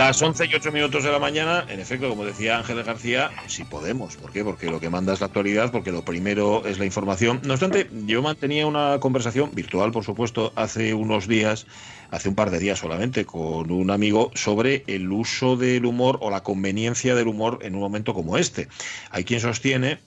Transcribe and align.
Las 0.00 0.22
11 0.22 0.46
y 0.46 0.54
8 0.54 0.72
minutos 0.72 1.04
de 1.04 1.12
la 1.12 1.18
mañana, 1.18 1.66
en 1.68 1.78
efecto, 1.78 2.08
como 2.08 2.24
decía 2.24 2.56
Ángeles 2.56 2.86
García, 2.86 3.30
si 3.48 3.64
podemos. 3.64 4.16
¿Por 4.16 4.32
qué? 4.32 4.42
Porque 4.42 4.70
lo 4.70 4.80
que 4.80 4.88
manda 4.88 5.12
es 5.12 5.20
la 5.20 5.26
actualidad, 5.26 5.70
porque 5.70 5.92
lo 5.92 6.06
primero 6.06 6.64
es 6.64 6.78
la 6.78 6.86
información. 6.86 7.42
No 7.44 7.52
obstante, 7.52 7.86
yo 8.06 8.22
mantenía 8.22 8.66
una 8.66 8.98
conversación 8.98 9.50
virtual, 9.52 9.92
por 9.92 10.02
supuesto, 10.02 10.54
hace 10.56 10.94
unos 10.94 11.28
días, 11.28 11.66
hace 12.10 12.30
un 12.30 12.34
par 12.34 12.50
de 12.50 12.60
días 12.60 12.78
solamente, 12.78 13.26
con 13.26 13.70
un 13.70 13.90
amigo 13.90 14.30
sobre 14.34 14.84
el 14.86 15.12
uso 15.12 15.58
del 15.58 15.84
humor 15.84 16.16
o 16.22 16.30
la 16.30 16.42
conveniencia 16.42 17.14
del 17.14 17.28
humor 17.28 17.58
en 17.60 17.74
un 17.74 17.82
momento 17.82 18.14
como 18.14 18.38
este. 18.38 18.68
Hay 19.10 19.24
quien 19.24 19.40
sostiene 19.40 19.98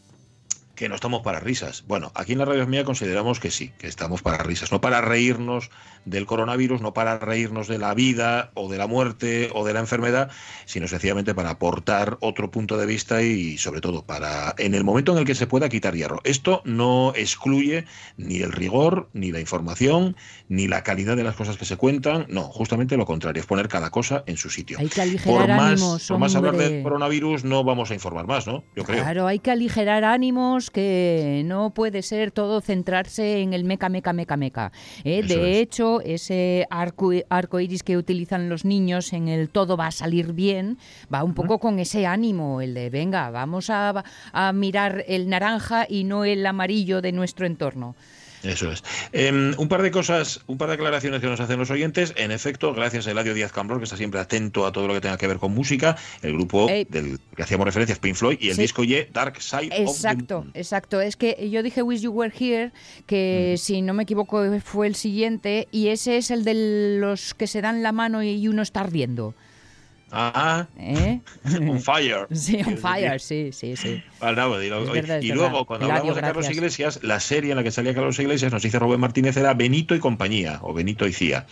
que 0.75 0.89
no 0.89 0.95
estamos 0.95 1.21
para 1.21 1.39
risas. 1.39 1.83
Bueno, 1.87 2.11
aquí 2.15 2.33
en 2.33 2.39
la 2.39 2.45
radio 2.45 2.65
mía 2.67 2.83
consideramos 2.83 3.39
que 3.39 3.51
sí, 3.51 3.71
que 3.77 3.87
estamos 3.87 4.21
para 4.21 4.37
risas, 4.39 4.71
no 4.71 4.81
para 4.81 5.01
reírnos 5.01 5.69
del 6.05 6.25
coronavirus, 6.25 6.81
no 6.81 6.93
para 6.93 7.19
reírnos 7.19 7.67
de 7.67 7.77
la 7.77 7.93
vida 7.93 8.51
o 8.55 8.69
de 8.69 8.77
la 8.77 8.87
muerte 8.87 9.49
o 9.53 9.65
de 9.65 9.73
la 9.73 9.79
enfermedad, 9.79 10.31
sino 10.65 10.87
sencillamente 10.87 11.35
para 11.35 11.51
aportar 11.51 12.17
otro 12.21 12.51
punto 12.51 12.77
de 12.77 12.85
vista 12.85 13.21
y 13.21 13.57
sobre 13.57 13.81
todo 13.81 14.03
para 14.05 14.55
en 14.57 14.73
el 14.73 14.83
momento 14.83 15.13
en 15.13 15.19
el 15.19 15.25
que 15.25 15.35
se 15.35 15.47
pueda 15.47 15.69
quitar 15.69 15.95
hierro. 15.95 16.19
Esto 16.23 16.61
no 16.65 17.13
excluye 17.15 17.85
ni 18.17 18.41
el 18.41 18.51
rigor, 18.51 19.09
ni 19.13 19.31
la 19.31 19.39
información, 19.39 20.15
ni 20.49 20.67
la 20.67 20.83
calidad 20.83 21.15
de 21.15 21.23
las 21.23 21.35
cosas 21.35 21.57
que 21.57 21.65
se 21.65 21.77
cuentan, 21.77 22.25
no, 22.29 22.43
justamente 22.43 22.97
lo 22.97 23.05
contrario, 23.05 23.41
es 23.41 23.47
poner 23.47 23.67
cada 23.67 23.89
cosa 23.89 24.23
en 24.25 24.37
su 24.37 24.49
sitio. 24.49 24.77
Hay 24.79 24.89
que 24.89 25.01
aligerar 25.01 25.39
por 25.39 25.47
más, 25.47 25.71
ánimos, 25.71 26.07
por 26.07 26.17
más 26.17 26.35
hablar 26.35 26.57
del 26.57 26.83
coronavirus 26.83 27.43
no 27.43 27.63
vamos 27.63 27.91
a 27.91 27.93
informar 27.93 28.27
más, 28.27 28.47
¿no? 28.47 28.63
Yo 28.75 28.83
creo. 28.83 29.03
Claro, 29.03 29.27
hay 29.27 29.39
que 29.39 29.51
aligerar 29.51 30.03
ánimos, 30.03 30.62
que 30.69 31.43
no 31.45 31.73
puede 31.73 32.01
ser 32.01 32.31
todo 32.31 32.61
centrarse 32.61 33.41
en 33.41 33.53
el 33.53 33.63
meca, 33.63 33.89
meca, 33.89 34.13
meca, 34.13 34.37
meca. 34.37 34.71
¿eh? 35.03 35.23
De 35.23 35.51
es. 35.51 35.57
hecho, 35.57 36.01
ese 36.01 36.67
arco, 36.69 37.11
arco 37.29 37.59
iris 37.59 37.83
que 37.83 37.97
utilizan 37.97 38.49
los 38.49 38.65
niños 38.65 39.13
en 39.13 39.27
el 39.27 39.49
todo 39.49 39.77
va 39.77 39.87
a 39.87 39.91
salir 39.91 40.33
bien, 40.33 40.77
va 41.13 41.23
un 41.23 41.33
poco 41.33 41.59
con 41.59 41.79
ese 41.79 42.05
ánimo, 42.05 42.61
el 42.61 42.73
de 42.73 42.89
venga, 42.89 43.29
vamos 43.29 43.69
a, 43.69 44.03
a 44.31 44.53
mirar 44.53 45.03
el 45.07 45.29
naranja 45.29 45.85
y 45.89 46.03
no 46.03 46.25
el 46.25 46.45
amarillo 46.45 47.01
de 47.01 47.11
nuestro 47.11 47.45
entorno. 47.45 47.95
Eso 48.43 48.71
es. 48.71 48.83
Em, 49.13 49.53
un 49.57 49.67
par 49.69 49.81
de 49.81 49.89
cosas, 49.91 50.41
un 50.47 50.57
par 50.57 50.67
de 50.67 50.75
aclaraciones 50.75 51.21
que 51.21 51.27
nos 51.27 51.39
hacen 51.39 51.57
los 51.57 51.69
oyentes. 51.71 52.13
En 52.17 52.31
efecto, 52.31 52.73
gracias 52.73 53.07
a 53.07 53.11
Eladio 53.11 53.33
Díaz 53.33 53.51
Cambrón, 53.53 53.79
que 53.79 53.85
está 53.85 53.95
siempre 53.95 54.19
atento 54.19 54.65
a 54.65 54.71
todo 54.73 54.87
lo 54.87 54.93
que 54.93 55.01
tenga 55.01 55.17
que 55.17 55.27
ver 55.27 55.37
con 55.37 55.53
música, 55.53 55.95
el 56.21 56.33
grupo 56.33 56.67
Ey. 56.69 56.85
del 56.89 57.19
que 57.35 57.43
hacíamos 57.43 57.65
referencia 57.65 57.93
es 57.93 57.99
Pink 57.99 58.15
Floyd 58.15 58.37
y 58.41 58.49
el 58.49 58.55
Sí. 58.55 58.61
disco 58.63 58.83
Y 58.83 59.07
Dark 59.13 59.41
Side 59.41 59.67
of 59.69 59.69
the 59.69 59.81
Exacto, 59.83 60.39
Moon. 60.41 60.51
exacto. 60.53 60.99
Es 61.01 61.15
que 61.15 61.49
yo 61.49 61.63
dije 61.63 61.81
Wish 61.81 62.01
You 62.01 62.11
Were 62.11 62.33
Here, 62.37 62.71
que 63.07 63.55
si 63.57 63.81
no 63.81 63.93
me 63.93 64.03
equivoco 64.03 64.43
fue 64.63 64.87
el 64.87 64.95
siguiente, 64.95 65.67
y 65.71 65.87
ese 65.87 66.17
es 66.17 66.29
el 66.29 66.43
de 66.43 66.97
los 66.99 67.33
que 67.33 67.47
se 67.47 67.61
dan 67.61 67.81
la 67.81 67.91
mano 67.93 68.23
y 68.23 68.47
uno 68.47 68.61
está 68.61 68.81
ardiendo. 68.81 69.33
Ah, 70.15 70.67
¿eh? 70.77 71.19
on 71.69 71.81
fire. 71.81 72.27
Sí, 72.31 72.57
Quiero 72.57 72.77
fire, 72.77 73.19
sí, 73.19 73.49
sí, 73.51 73.75
sí. 73.75 74.01
Vale, 74.19 74.37
no, 74.37 74.47
y 75.23 75.29
verdad, 75.29 75.35
luego, 75.35 75.65
cuando 75.65 75.85
Eladio, 75.87 76.01
hablamos 76.11 76.15
de 76.15 76.21
Carlos 76.21 76.45
gracias. 76.45 76.57
Iglesias, 76.57 76.99
la 77.03 77.19
serie 77.19 77.51
en 77.51 77.57
la 77.57 77.63
que 77.63 77.71
salía 77.71 77.93
Carlos 77.95 78.19
Iglesias, 78.19 78.51
nos 78.53 78.61
dice 78.61 78.77
Rubén 78.79 78.99
Martínez, 78.99 79.35
era 79.37 79.53
Benito 79.53 79.95
y 79.95 79.99
compañía, 79.99 80.59
o 80.61 80.73
Benito 80.73 81.07
y 81.07 81.13
Cía, 81.13 81.47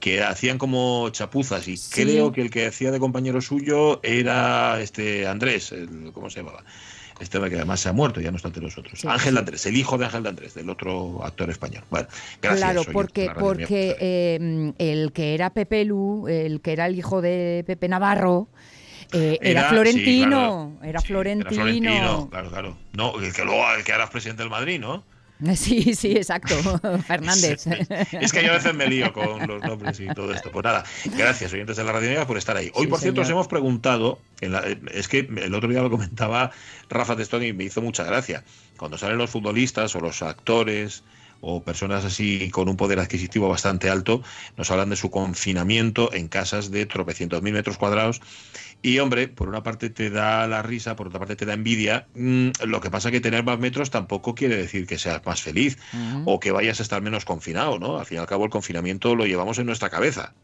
que 0.00 0.22
hacían 0.22 0.58
como 0.58 1.08
chapuzas, 1.10 1.66
y 1.68 1.76
Sí. 1.76 2.02
creo 2.04 2.30
que 2.32 2.40
el 2.42 2.50
que 2.50 2.66
hacía 2.66 2.90
de 2.92 3.00
compañero 3.00 3.40
suyo 3.40 4.00
era 4.04 4.80
este 4.80 5.26
Andrés, 5.26 5.72
el- 5.72 6.12
¿cómo 6.12 6.30
se 6.30 6.40
llamaba? 6.40 6.64
Este 7.20 7.38
hombre 7.38 7.50
que 7.50 7.56
además 7.56 7.80
se 7.80 7.88
ha 7.88 7.92
muerto, 7.92 8.20
ya 8.20 8.30
no 8.30 8.36
está 8.36 8.48
entre 8.48 8.62
nosotros. 8.62 8.98
Sí, 9.00 9.06
Ángel 9.08 9.38
Andrés, 9.38 9.64
el 9.66 9.76
hijo 9.76 9.96
de 9.98 10.04
Ángel 10.06 10.26
Andrés, 10.26 10.54
del 10.54 10.68
otro 10.68 11.24
actor 11.24 11.48
español. 11.50 11.84
Bueno, 11.90 12.08
gracias. 12.42 12.60
claro, 12.72 12.82
porque, 12.92 13.30
porque 13.38 13.66
por 13.66 13.96
eh, 14.00 14.72
el 14.78 15.12
que 15.12 15.34
era 15.34 15.50
Pepe 15.50 15.84
Lu, 15.84 16.26
el 16.28 16.60
que 16.60 16.72
era 16.72 16.86
el 16.86 16.98
hijo 16.98 17.22
de 17.22 17.62
Pepe 17.66 17.88
Navarro, 17.88 18.48
eh, 19.12 19.38
era, 19.42 19.60
Era- 19.60 19.68
Florentino, 19.70 20.00
sí, 20.02 20.78
claro. 20.80 20.90
era 20.90 21.00
Sí, 21.00 21.06
Florentino. 21.06 22.28
claro, 22.30 22.50
claro. 22.50 22.76
No, 22.94 23.20
el 23.20 23.32
que 23.32 23.44
luego, 23.44 23.62
el 23.76 23.84
que 23.84 23.92
ahora 23.92 24.04
es 24.04 24.10
presidente 24.10 24.42
del 24.42 24.50
Madrid, 24.50 24.80
¿no? 24.80 25.04
Sí, 25.56 25.94
sí, 25.94 26.12
exacto, 26.12 26.54
Fernández. 27.06 27.66
Es 28.12 28.32
que 28.32 28.44
yo 28.44 28.50
a 28.52 28.54
veces 28.54 28.72
me 28.74 28.86
lío 28.86 29.12
con 29.12 29.46
los 29.46 29.62
nombres 29.62 29.98
y 30.00 30.06
todo 30.06 30.32
esto. 30.32 30.50
Pues 30.50 30.64
nada, 30.64 30.84
gracias, 31.16 31.52
oyentes 31.52 31.76
de 31.76 31.84
la 31.84 31.92
Radio 31.92 32.10
Mega, 32.10 32.26
por 32.26 32.38
estar 32.38 32.56
ahí. 32.56 32.70
Hoy, 32.74 32.84
Sí, 32.84 32.90
por 32.90 33.00
cierto, 33.00 33.20
os 33.20 33.26
señor. 33.26 33.38
hemos 33.40 33.48
preguntado, 33.48 34.18
en 34.40 34.52
la- 34.52 34.64
es 34.92 35.08
que 35.08 35.18
el 35.36 35.54
otro 35.54 35.68
día 35.68 35.82
lo 35.82 35.90
comentaba 35.90 36.50
Rafa 36.88 37.16
Testón 37.16 37.42
y 37.44 37.52
me 37.52 37.64
hizo 37.64 37.82
mucha 37.82 38.04
gracia. 38.04 38.44
Cuando 38.76 38.96
salen 38.96 39.18
los 39.18 39.30
futbolistas 39.30 39.94
o 39.96 40.00
los 40.00 40.22
actores 40.22 41.02
o 41.46 41.62
personas 41.62 42.04
así 42.06 42.48
con 42.50 42.68
un 42.70 42.76
poder 42.76 42.98
adquisitivo 43.00 43.48
bastante 43.48 43.90
alto, 43.90 44.22
nos 44.56 44.70
hablan 44.70 44.88
de 44.90 44.96
su 44.96 45.10
confinamiento 45.10 46.10
en 46.14 46.28
casas 46.28 46.70
de 46.70 46.86
tropecientos 46.86 47.42
mil 47.42 47.52
metros 47.52 47.76
cuadrados. 47.76 48.22
Y 48.84 48.98
hombre, 48.98 49.28
por 49.28 49.48
una 49.48 49.62
parte 49.62 49.88
te 49.88 50.10
da 50.10 50.46
la 50.46 50.60
risa, 50.60 50.94
por 50.94 51.06
otra 51.06 51.18
parte 51.18 51.36
te 51.36 51.46
da 51.46 51.54
envidia. 51.54 52.06
Mm, 52.14 52.50
lo 52.66 52.82
que 52.82 52.90
pasa 52.90 53.10
que 53.10 53.22
tener 53.22 53.42
más 53.42 53.58
metros 53.58 53.88
tampoco 53.88 54.34
quiere 54.34 54.58
decir 54.58 54.86
que 54.86 54.98
seas 54.98 55.24
más 55.24 55.40
feliz 55.40 55.78
o 56.26 56.38
que 56.38 56.52
vayas 56.52 56.80
a 56.80 56.82
estar 56.82 57.00
menos 57.00 57.24
confinado, 57.24 57.78
¿no? 57.78 57.98
Al 57.98 58.04
fin 58.04 58.18
y 58.18 58.20
al 58.20 58.26
cabo 58.26 58.44
el 58.44 58.50
confinamiento 58.50 59.14
lo 59.14 59.24
llevamos 59.24 59.58
en 59.58 59.64
nuestra 59.64 59.88
cabeza. 59.88 60.34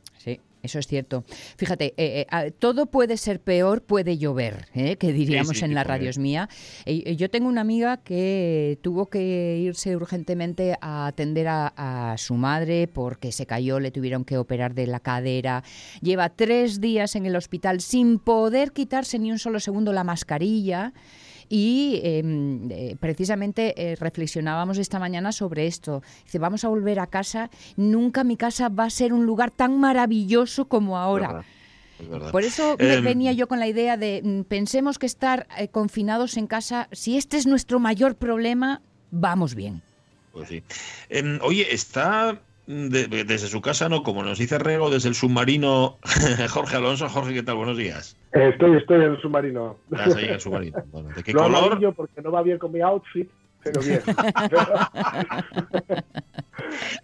Eso 0.62 0.78
es 0.78 0.86
cierto. 0.86 1.24
Fíjate, 1.56 1.94
eh, 1.96 2.26
eh, 2.30 2.50
todo 2.50 2.86
puede 2.86 3.16
ser 3.16 3.40
peor, 3.40 3.82
puede 3.82 4.18
llover, 4.18 4.66
¿eh? 4.74 4.96
que 4.96 5.12
diríamos 5.12 5.58
sí, 5.58 5.64
en 5.64 5.74
la 5.74 5.84
radio 5.84 6.10
es 6.10 6.18
mía. 6.18 6.48
Eh, 6.84 7.16
yo 7.16 7.30
tengo 7.30 7.48
una 7.48 7.62
amiga 7.62 7.98
que 7.98 8.78
tuvo 8.82 9.06
que 9.06 9.58
irse 9.58 9.96
urgentemente 9.96 10.76
a 10.80 11.06
atender 11.06 11.48
a, 11.48 12.12
a 12.12 12.18
su 12.18 12.34
madre 12.34 12.88
porque 12.88 13.32
se 13.32 13.46
cayó, 13.46 13.80
le 13.80 13.90
tuvieron 13.90 14.24
que 14.24 14.36
operar 14.36 14.74
de 14.74 14.86
la 14.86 15.00
cadera. 15.00 15.64
Lleva 16.02 16.28
tres 16.28 16.80
días 16.80 17.16
en 17.16 17.24
el 17.24 17.36
hospital 17.36 17.80
sin 17.80 18.18
poder 18.18 18.72
quitarse 18.72 19.18
ni 19.18 19.32
un 19.32 19.38
solo 19.38 19.60
segundo 19.60 19.92
la 19.92 20.04
mascarilla. 20.04 20.92
Y 21.52 22.00
eh, 22.04 22.22
eh, 22.70 22.96
precisamente 23.00 23.74
eh, 23.76 23.96
reflexionábamos 23.96 24.78
esta 24.78 25.00
mañana 25.00 25.32
sobre 25.32 25.66
esto. 25.66 26.00
Dice, 26.24 26.38
vamos 26.38 26.64
a 26.64 26.68
volver 26.68 27.00
a 27.00 27.08
casa. 27.08 27.50
Nunca 27.76 28.22
mi 28.22 28.36
casa 28.36 28.68
va 28.68 28.84
a 28.84 28.90
ser 28.90 29.12
un 29.12 29.26
lugar 29.26 29.50
tan 29.50 29.78
maravilloso 29.78 30.68
como 30.68 30.96
ahora. 30.96 31.26
¿verdad? 31.26 31.44
Es 31.98 32.08
verdad. 32.08 32.30
Por 32.30 32.44
eso 32.44 32.76
me 32.78 32.94
Em, 32.94 33.04
venía 33.04 33.32
yo 33.32 33.48
con 33.48 33.58
la 33.58 33.66
idea 33.66 33.96
de 33.96 34.22
mm, 34.24 34.42
pensemos 34.44 34.98
que 34.98 35.06
estar 35.06 35.48
eh, 35.58 35.68
confinados 35.68 36.36
en 36.36 36.46
casa, 36.46 36.88
si 36.92 37.16
este 37.16 37.36
es 37.36 37.46
nuestro 37.46 37.78
mayor 37.80 38.14
problema, 38.16 38.80
vamos 39.10 39.54
bien. 39.54 39.82
Pues 40.32 40.48
sí. 40.48 40.62
Em, 41.08 41.40
oye, 41.42 41.66
está 41.74 42.40
de- 42.70 43.08
de- 43.08 43.24
desde 43.24 43.48
su 43.48 43.60
casa, 43.60 43.88
¿no? 43.88 44.02
Como 44.02 44.22
nos 44.22 44.38
dice 44.38 44.58
Rego, 44.58 44.90
desde 44.90 45.08
el 45.08 45.14
submarino 45.14 45.98
Jorge 46.50 46.76
Alonso. 46.76 47.08
Jorge, 47.08 47.34
¿qué 47.34 47.42
tal? 47.42 47.56
Buenos 47.56 47.76
días. 47.76 48.16
Estoy, 48.32 48.76
estoy 48.76 48.96
en 48.96 49.02
el 49.12 49.20
submarino. 49.20 49.76
Estás 49.90 50.14
ahí 50.16 50.24
en 50.26 50.30
el 50.34 50.40
submarino. 50.40 50.78
Bueno, 50.92 51.08
¿De 51.14 51.22
qué 51.22 51.32
no 51.34 51.42
color? 51.42 51.94
porque 51.96 52.22
no 52.22 52.30
va 52.30 52.42
bien 52.42 52.58
con 52.58 52.70
mi 52.72 52.80
outfit, 52.80 53.28
pero 53.64 53.80
bien. 53.82 54.00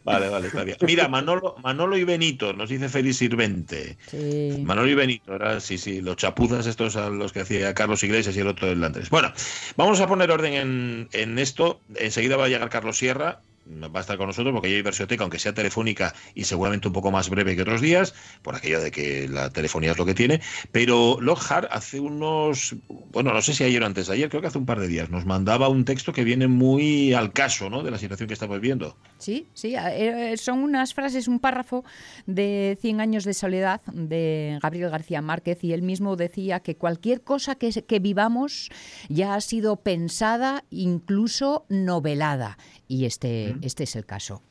Vale, 0.04 0.28
vale, 0.28 0.46
está 0.46 0.62
bien. 0.62 0.76
Mira, 0.82 1.08
Manolo, 1.08 1.56
Manolo 1.62 1.96
y 1.96 2.04
Benito, 2.04 2.52
nos 2.52 2.68
dice 2.68 2.88
Feliz 2.88 3.16
Sirvente. 3.16 3.96
Sí. 4.06 4.62
Manolo 4.64 4.88
y 4.88 4.94
Benito, 4.94 5.34
era, 5.34 5.58
sí, 5.60 5.78
sí, 5.78 6.00
los 6.00 6.16
chapuzas 6.16 6.66
estos 6.66 6.94
a 6.96 7.10
los 7.10 7.32
que 7.32 7.40
hacía 7.40 7.74
Carlos 7.74 8.02
Iglesias 8.04 8.36
y 8.36 8.40
el 8.40 8.46
otro 8.46 8.68
el 8.70 8.82
Andrés. 8.84 9.10
Bueno, 9.10 9.32
vamos 9.76 10.00
a 10.00 10.06
poner 10.06 10.30
orden 10.30 10.52
en, 10.52 11.08
en 11.12 11.38
esto. 11.40 11.80
Enseguida 11.96 12.36
va 12.36 12.44
a 12.44 12.48
llegar 12.48 12.68
Carlos 12.68 12.96
Sierra, 12.98 13.40
va 13.66 14.00
a 14.00 14.00
estar 14.00 14.16
con 14.16 14.26
nosotros 14.26 14.52
porque 14.52 14.70
ya 14.70 14.76
hay 14.76 14.82
versioteca, 14.82 15.24
aunque 15.24 15.38
sea 15.38 15.52
telefónica 15.52 16.14
y 16.34 16.44
seguramente 16.44 16.88
un 16.88 16.94
poco 16.94 17.10
más 17.10 17.28
breve 17.28 17.56
que 17.56 17.62
otros 17.62 17.80
días, 17.80 18.14
por 18.42 18.54
aquello 18.54 18.80
de 18.80 18.90
que 18.90 19.28
la 19.28 19.50
telefonía 19.50 19.92
es 19.92 19.98
lo 19.98 20.06
que 20.06 20.14
tiene. 20.14 20.40
Pero 20.72 21.18
Lockhart 21.20 21.68
hace 21.70 22.00
unos, 22.00 22.76
bueno, 23.12 23.32
no 23.32 23.42
sé 23.42 23.54
si 23.54 23.64
ayer 23.64 23.82
o 23.82 23.86
antes 23.86 24.06
de 24.06 24.14
ayer, 24.14 24.28
creo 24.28 24.40
que 24.40 24.48
hace 24.48 24.58
un 24.58 24.66
par 24.66 24.80
de 24.80 24.88
días, 24.88 25.10
nos 25.10 25.26
mandaba 25.26 25.68
un 25.68 25.84
texto 25.84 26.12
que 26.12 26.24
viene 26.24 26.46
muy 26.46 27.12
al 27.14 27.32
caso, 27.32 27.70
¿no? 27.70 27.82
De 27.82 27.90
la 27.90 27.98
situación 27.98 28.28
que 28.28 28.34
estamos 28.34 28.60
viendo. 28.60 28.96
Sí, 29.18 29.46
sí, 29.54 29.74
eh, 29.76 30.34
son 30.36 30.60
unas 30.60 30.94
frases, 30.94 31.28
un 31.28 31.40
párrafo 31.40 31.84
de 32.26 32.78
100 32.80 33.00
años 33.00 33.24
de 33.24 33.34
soledad 33.34 33.80
de 33.86 34.58
Gabriel 34.62 34.90
García 34.90 35.22
Márquez 35.22 35.62
y 35.64 35.72
él 35.72 35.82
mismo 35.82 36.16
decía 36.16 36.60
que 36.60 36.76
cualquier 36.76 37.22
cosa 37.22 37.56
que 37.56 37.98
vivamos 37.98 38.70
ya 39.08 39.34
ha 39.34 39.40
sido 39.40 39.76
pensada, 39.76 40.64
incluso 40.70 41.66
novelada. 41.68 42.58
Y 42.88 43.04
este, 43.04 43.55
este 43.62 43.84
es 43.84 43.96
el 43.96 44.06
caso. 44.06 44.42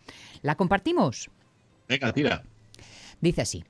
¿La 0.41 0.55
compartimos? 0.55 1.29
Venga, 1.87 2.13
tira. 2.13 2.43
Dice 3.21 3.41
así. 3.41 3.63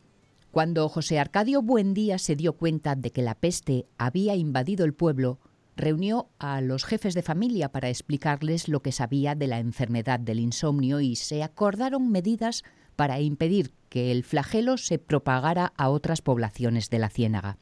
Cuando 0.51 0.87
José 0.87 1.19
Arcadio 1.19 1.61
Buendía 1.61 2.17
se 2.17 2.35
dio 2.35 2.53
cuenta 2.53 2.95
de 2.95 3.11
que 3.11 3.21
la 3.21 3.35
peste 3.35 3.87
había 3.97 4.35
invadido 4.35 4.85
el 4.85 4.93
pueblo, 4.93 5.39
reunió 5.75 6.29
a 6.39 6.61
los 6.61 6.85
jefes 6.85 7.13
de 7.13 7.21
familia 7.21 7.71
para 7.71 7.89
explicarles 7.89 8.69
lo 8.69 8.81
que 8.81 8.93
sabía 8.93 9.35
de 9.35 9.47
la 9.47 9.59
enfermedad 9.59 10.19
del 10.19 10.39
insomnio 10.39 11.01
y 11.01 11.17
se 11.17 11.43
acordaron 11.43 12.09
medidas 12.09 12.63
para 12.95 13.19
impedir 13.19 13.73
que 13.89 14.11
el 14.11 14.23
flagelo 14.23 14.77
se 14.77 14.97
propagara 14.97 15.73
a 15.75 15.89
otras 15.89 16.21
poblaciones 16.21 16.89
de 16.89 16.99
la 16.99 17.09
ciénaga. 17.09 17.57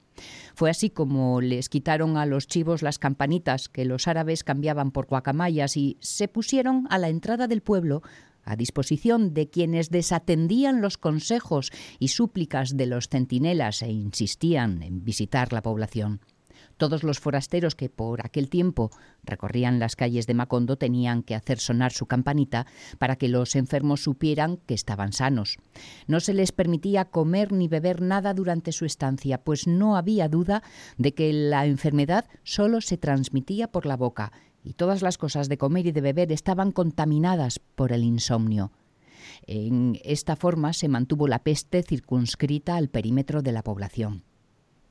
Fue 0.56 0.70
así 0.70 0.90
como 0.90 1.42
les 1.42 1.70
quitaron 1.70 2.18
a 2.18 2.26
los 2.26 2.48
chivos 2.48 2.82
las 2.82 3.00
campanitas 3.00 3.70
que 3.70 3.86
los 3.86 4.08
árabes 4.08 4.44
cambiaban 4.44 4.92
por 4.92 5.08
guacamayas 5.08 5.78
y 5.78 5.98
se 6.00 6.28
pusieron 6.28 6.88
a 6.90 6.98
la 6.98 7.10
entrada 7.10 7.48
del 7.48 7.62
pueblo 7.62 8.02
a 8.46 8.56
disposición 8.56 9.34
de 9.34 9.50
quienes 9.50 9.90
desatendían 9.90 10.82
los 10.82 10.98
consejos 10.98 11.72
y 12.00 12.10
súplicas 12.10 12.76
de 12.76 12.88
los 12.88 13.08
centinelas 13.08 13.82
e 13.82 13.92
insistían 13.92 14.84
en 14.84 15.04
visitar 15.04 15.54
la 15.54 15.62
población. 15.62 16.20
Todos 16.84 17.04
los 17.06 17.22
forasteros 17.22 17.76
que 17.76 17.88
por 17.88 18.26
aquel 18.26 18.50
tiempo 18.50 18.92
recorrían 19.24 19.80
las 19.80 19.96
calles 19.96 20.28
de 20.28 20.34
Macondo 20.34 20.76
tenían 20.76 21.24
que 21.24 21.34
hacer 21.34 21.58
sonar 21.60 21.94
su 21.94 22.08
campanita 22.08 22.68
para 23.00 23.16
que 23.16 23.30
los 23.30 23.56
enfermos 23.56 24.04
supieran 24.04 24.58
que 24.58 24.74
estaban 24.74 25.14
sanos. 25.14 25.60
No 26.08 26.20
se 26.20 26.34
les 26.34 26.52
permitía 26.52 27.06
comer 27.06 27.54
ni 27.54 27.70
beber 27.70 28.02
nada 28.02 28.34
durante 28.34 28.74
su 28.74 28.84
estancia, 28.84 29.38
pues 29.38 29.66
no 29.66 29.96
había 29.96 30.28
duda 30.28 30.62
de 30.98 31.14
que 31.14 31.32
la 31.32 31.66
enfermedad 31.68 32.26
solo 32.44 32.82
se 32.82 32.98
transmitía 32.98 33.70
por 33.70 33.86
la 33.86 33.96
boca 33.96 34.34
y 34.62 34.74
todas 34.74 35.02
las 35.02 35.18
cosas 35.18 35.48
de 35.48 35.58
comer 35.58 35.88
y 35.88 35.94
de 35.94 36.02
beber 36.02 36.34
estaban 36.34 36.74
contaminadas 36.74 37.60
por 37.60 37.94
el 37.94 38.04
insomnio. 38.04 38.74
En 39.48 40.02
esta 40.04 40.36
forma 40.36 40.74
se 40.74 40.90
mantuvo 40.90 41.30
la 41.30 41.44
peste 41.44 41.82
circunscrita 41.82 42.76
al 42.76 42.90
perímetro 42.90 43.42
de 43.42 43.54
la 43.54 43.64
población. 43.64 44.26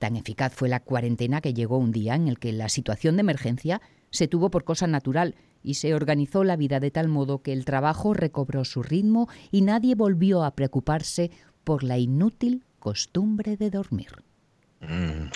Tan 0.02 0.16
eficaz 0.16 0.52
fue 0.52 0.68
la 0.68 0.80
cuarentena 0.80 1.40
que 1.40 1.54
llegó 1.54 1.78
un 1.78 1.92
día 1.92 2.16
en 2.16 2.26
el 2.26 2.40
que 2.40 2.50
la 2.50 2.68
situación 2.68 3.14
de 3.14 3.20
emergencia 3.20 3.80
se 4.10 4.26
tuvo 4.26 4.50
por 4.50 4.64
cosa 4.64 4.88
natural 4.88 5.36
y 5.62 5.74
se 5.74 5.94
organizó 5.94 6.42
la 6.42 6.56
vida 6.56 6.80
de 6.80 6.90
tal 6.90 7.06
modo 7.06 7.40
que 7.40 7.52
el 7.52 7.64
trabajo 7.64 8.12
recobró 8.12 8.64
su 8.64 8.82
ritmo 8.82 9.28
y 9.52 9.60
nadie 9.60 9.94
volvió 9.94 10.42
a 10.42 10.56
preocuparse 10.56 11.30
por 11.62 11.84
la 11.84 11.98
inútil 11.98 12.64
costumbre 12.80 13.56
de 13.56 13.70
dormir. 13.70 14.10
Mm. 14.80 15.30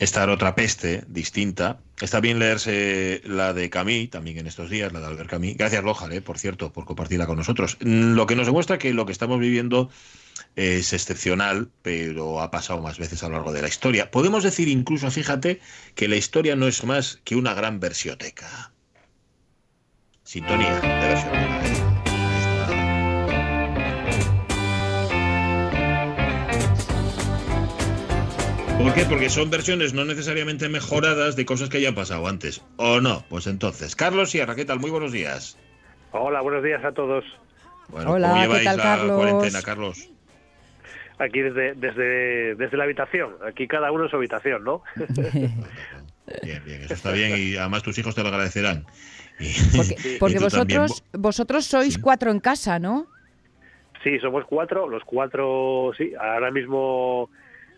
Esta 0.00 0.24
era 0.24 0.32
otra 0.32 0.56
peste 0.56 1.04
distinta. 1.06 1.78
Está 2.00 2.18
bien 2.18 2.40
leerse 2.40 3.22
la 3.24 3.52
de 3.52 3.70
Camille, 3.70 4.08
también 4.08 4.38
en 4.38 4.48
estos 4.48 4.68
días, 4.68 4.92
la 4.92 4.98
de 4.98 5.06
Albert 5.06 5.30
Camus. 5.30 5.56
Gracias, 5.56 5.84
Loja, 5.84 6.12
eh, 6.12 6.20
por 6.20 6.40
cierto, 6.40 6.72
por 6.72 6.86
compartirla 6.86 7.28
con 7.28 7.36
nosotros. 7.36 7.78
Mm, 7.80 8.14
lo 8.14 8.26
que 8.26 8.34
nos 8.34 8.46
demuestra 8.46 8.78
que 8.78 8.92
lo 8.92 9.06
que 9.06 9.12
estamos 9.12 9.38
viviendo 9.38 9.90
es 10.56 10.92
excepcional, 10.92 11.70
pero 11.82 12.40
ha 12.40 12.50
pasado 12.50 12.80
más 12.82 12.98
veces 12.98 13.22
a 13.22 13.28
lo 13.28 13.36
largo 13.36 13.52
de 13.52 13.62
la 13.62 13.68
historia. 13.68 14.10
Podemos 14.10 14.42
decir 14.44 14.68
incluso, 14.68 15.10
fíjate, 15.10 15.60
que 15.94 16.08
la 16.08 16.16
historia 16.16 16.56
no 16.56 16.66
es 16.66 16.84
más 16.84 17.20
que 17.24 17.36
una 17.36 17.54
gran 17.54 17.80
versioteca. 17.80 18.72
Sintonía 20.24 20.74
de 20.80 20.88
versioteca. 20.88 21.62
¿Por 28.78 28.94
qué? 28.94 29.04
Porque 29.04 29.30
son 29.30 29.48
versiones 29.50 29.94
no 29.94 30.04
necesariamente 30.04 30.68
mejoradas 30.68 31.36
de 31.36 31.44
cosas 31.46 31.68
que 31.68 31.76
hayan 31.76 31.94
pasado 31.94 32.26
antes. 32.26 32.62
¿O 32.76 33.00
no? 33.00 33.24
Pues 33.28 33.46
entonces. 33.46 33.94
Carlos 33.94 34.30
Sierra, 34.30 34.56
¿qué 34.56 34.64
tal? 34.64 34.80
Muy 34.80 34.90
buenos 34.90 35.12
días. 35.12 35.56
Hola, 36.10 36.40
buenos 36.40 36.64
días 36.64 36.84
a 36.84 36.92
todos. 36.92 37.24
Bueno, 37.88 38.12
Hola, 38.12 38.28
¿cómo 38.30 38.40
¿qué 38.40 38.46
lleváis 38.48 38.64
tal, 38.64 38.76
la 38.78 38.82
Carlos? 38.82 39.16
cuarentena, 39.16 39.62
Carlos? 39.62 40.08
Aquí 41.18 41.40
desde, 41.40 41.74
desde, 41.74 42.54
desde 42.56 42.76
la 42.76 42.84
habitación. 42.84 43.34
Aquí 43.46 43.66
cada 43.68 43.90
uno 43.92 44.04
en 44.04 44.10
su 44.10 44.16
habitación, 44.16 44.64
¿no? 44.64 44.82
Bien, 46.42 46.62
bien, 46.64 46.82
eso 46.82 46.94
está 46.94 47.10
bien 47.10 47.32
y 47.36 47.56
además 47.56 47.82
tus 47.82 47.98
hijos 47.98 48.14
te 48.14 48.22
lo 48.22 48.28
agradecerán. 48.28 48.86
Y- 49.40 49.52
Porque, 49.76 49.94
y 50.14 50.18
también. 50.18 50.42
vosotros, 50.42 51.04
vosotros 51.12 51.64
sois 51.66 51.94
Sí. 51.94 52.00
cuatro 52.00 52.30
en 52.30 52.38
casa, 52.40 52.78
¿no? 52.78 53.06
Sí, 54.04 54.18
somos 54.20 54.44
cuatro. 54.46 54.88
Los 54.88 55.02
cuatro, 55.04 55.92
sí. 55.98 56.12
Ahora 56.18 56.50
mismo, 56.50 57.28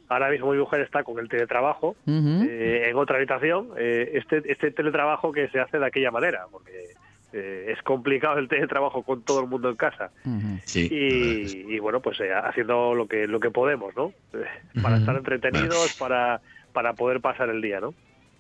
ahora 0.08 0.28
mismo 0.30 0.52
mi 0.52 0.58
mujer 0.58 0.82
está 0.82 1.02
con 1.02 1.18
el 1.18 1.28
teletrabajo 1.28 1.96
eh, 2.06 2.86
en 2.88 2.96
otra 2.96 3.16
habitación. 3.16 3.70
Eh, 3.78 4.12
este, 4.14 4.42
este 4.50 4.70
teletrabajo 4.70 5.32
que 5.32 5.48
se 5.48 5.58
hace 5.60 5.78
de 5.78 5.86
aquella 5.86 6.10
manera, 6.10 6.46
porque 6.50 6.70
eh, 7.34 7.72
es 7.76 7.82
complicado 7.82 8.38
el 8.38 8.48
teletrabajo 8.48 9.02
con 9.02 9.22
todo 9.22 9.40
el 9.40 9.48
mundo 9.48 9.68
en 9.68 9.76
casa. 9.76 10.10
Sí. 10.64 10.88
Y, 10.90 11.74
y 11.74 11.78
bueno, 11.80 12.00
pues 12.00 12.20
eh, 12.20 12.32
haciendo 12.32 12.94
lo 12.94 13.06
que 13.08 13.26
lo 13.26 13.40
que 13.40 13.50
podemos, 13.50 13.94
¿no? 13.96 14.12
Eh, 14.32 14.44
Para 14.80 14.98
estar 14.98 15.16
entretenidos, 15.16 15.94
para 15.98 16.40
para 16.72 16.94
poder 16.94 17.20
pasar 17.20 17.50
el 17.50 17.60
día, 17.60 17.80
¿no? 17.80 17.92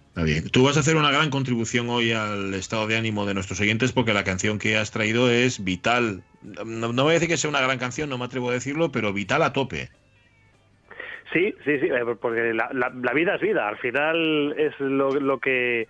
Está 0.08 0.22
bien. 0.22 0.48
Tú 0.48 0.62
vas 0.62 0.76
a 0.76 0.80
hacer 0.80 0.94
una 0.94 1.10
gran 1.10 1.28
contribución 1.30 1.88
hoy 1.90 2.12
al 2.12 2.54
estado 2.54 2.86
de 2.86 2.96
ánimo 2.96 3.26
de 3.26 3.34
nuestros 3.34 3.60
oyentes 3.60 3.90
porque 3.92 4.14
la 4.14 4.22
canción 4.22 4.60
que 4.60 4.76
has 4.76 4.92
traído 4.92 5.28
es 5.28 5.64
vital. 5.64 6.22
No, 6.64 6.92
no 6.92 7.02
voy 7.02 7.10
a 7.10 7.14
decir 7.14 7.28
que 7.28 7.36
sea 7.36 7.50
una 7.50 7.60
gran 7.60 7.78
canción, 7.78 8.08
no 8.08 8.16
me 8.18 8.24
atrevo 8.26 8.50
a 8.50 8.52
decirlo, 8.52 8.92
pero 8.92 9.12
vital 9.12 9.42
a 9.42 9.52
tope. 9.52 9.88
Sí, 11.32 11.52
sí, 11.64 11.80
sí, 11.80 11.88
porque 12.20 12.52
la, 12.54 12.68
la- 12.72 12.92
la 12.94 13.12
vida 13.12 13.34
es 13.34 13.40
vida. 13.40 13.66
Al 13.66 13.76
final 13.78 14.54
es 14.56 14.78
lo, 14.78 15.10
lo 15.10 15.40
que 15.40 15.88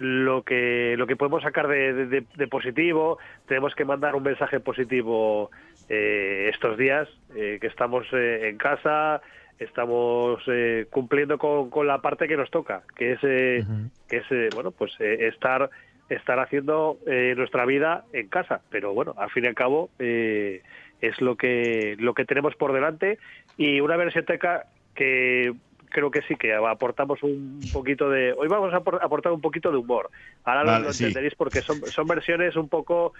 lo 0.00 0.42
que 0.42 0.94
lo 0.96 1.06
que 1.06 1.14
podemos 1.14 1.42
sacar 1.42 1.68
de, 1.68 2.06
de- 2.06 2.24
de 2.34 2.48
positivo. 2.48 3.18
Tenemos 3.46 3.74
que 3.74 3.84
mandar 3.84 4.14
un 4.16 4.22
mensaje 4.22 4.58
positivo 4.58 5.50
eh, 5.90 6.50
estos 6.52 6.76
días 6.78 7.06
eh, 7.36 7.58
que 7.60 7.66
estamos 7.66 8.06
eh, 8.12 8.48
en 8.48 8.56
casa, 8.56 9.20
estamos 9.58 10.42
eh, 10.46 10.86
cumpliendo 10.90 11.36
con, 11.36 11.68
con 11.68 11.86
la 11.86 12.00
parte 12.00 12.26
que 12.28 12.36
nos 12.36 12.50
toca, 12.50 12.82
que 12.96 13.12
es 13.12 13.20
que 13.20 14.16
es 14.16 14.52
bueno 14.54 14.70
pues 14.70 14.92
estar 15.00 15.68
estar 16.08 16.40
haciendo 16.40 16.98
eh, 17.06 17.34
nuestra 17.36 17.66
vida 17.66 18.04
en 18.12 18.28
casa. 18.28 18.62
Pero 18.70 18.94
bueno, 18.94 19.14
al 19.18 19.30
fin 19.30 19.44
y 19.44 19.48
al 19.48 19.54
cabo 19.54 19.90
eh, 19.98 20.62
es 21.02 21.20
lo 21.20 21.36
que 21.36 21.94
lo 22.00 22.14
que 22.14 22.24
tenemos 22.24 22.56
por 22.56 22.72
delante 22.72 23.18
y 23.58 23.80
una 23.80 23.96
versioteca 23.96 24.64
que 24.94 25.52
creo 25.90 26.10
que 26.10 26.22
sí 26.22 26.36
que 26.36 26.54
aportamos 26.54 27.22
un 27.22 27.60
poquito 27.72 28.08
de 28.08 28.32
hoy 28.32 28.48
vamos 28.48 28.72
a 28.72 28.78
apor- 28.80 28.98
aportar 29.02 29.32
un 29.32 29.40
poquito 29.40 29.70
de 29.70 29.76
humor 29.76 30.10
ahora 30.44 30.64
lo- 30.64 30.70
Vale, 30.72 30.84
lo 30.86 30.92
sí. 30.92 31.04
entenderéis 31.04 31.34
porque 31.34 31.60
son 31.62 31.84
son 31.86 32.06
versiones 32.06 32.56
un 32.56 32.68
poco 32.68 33.12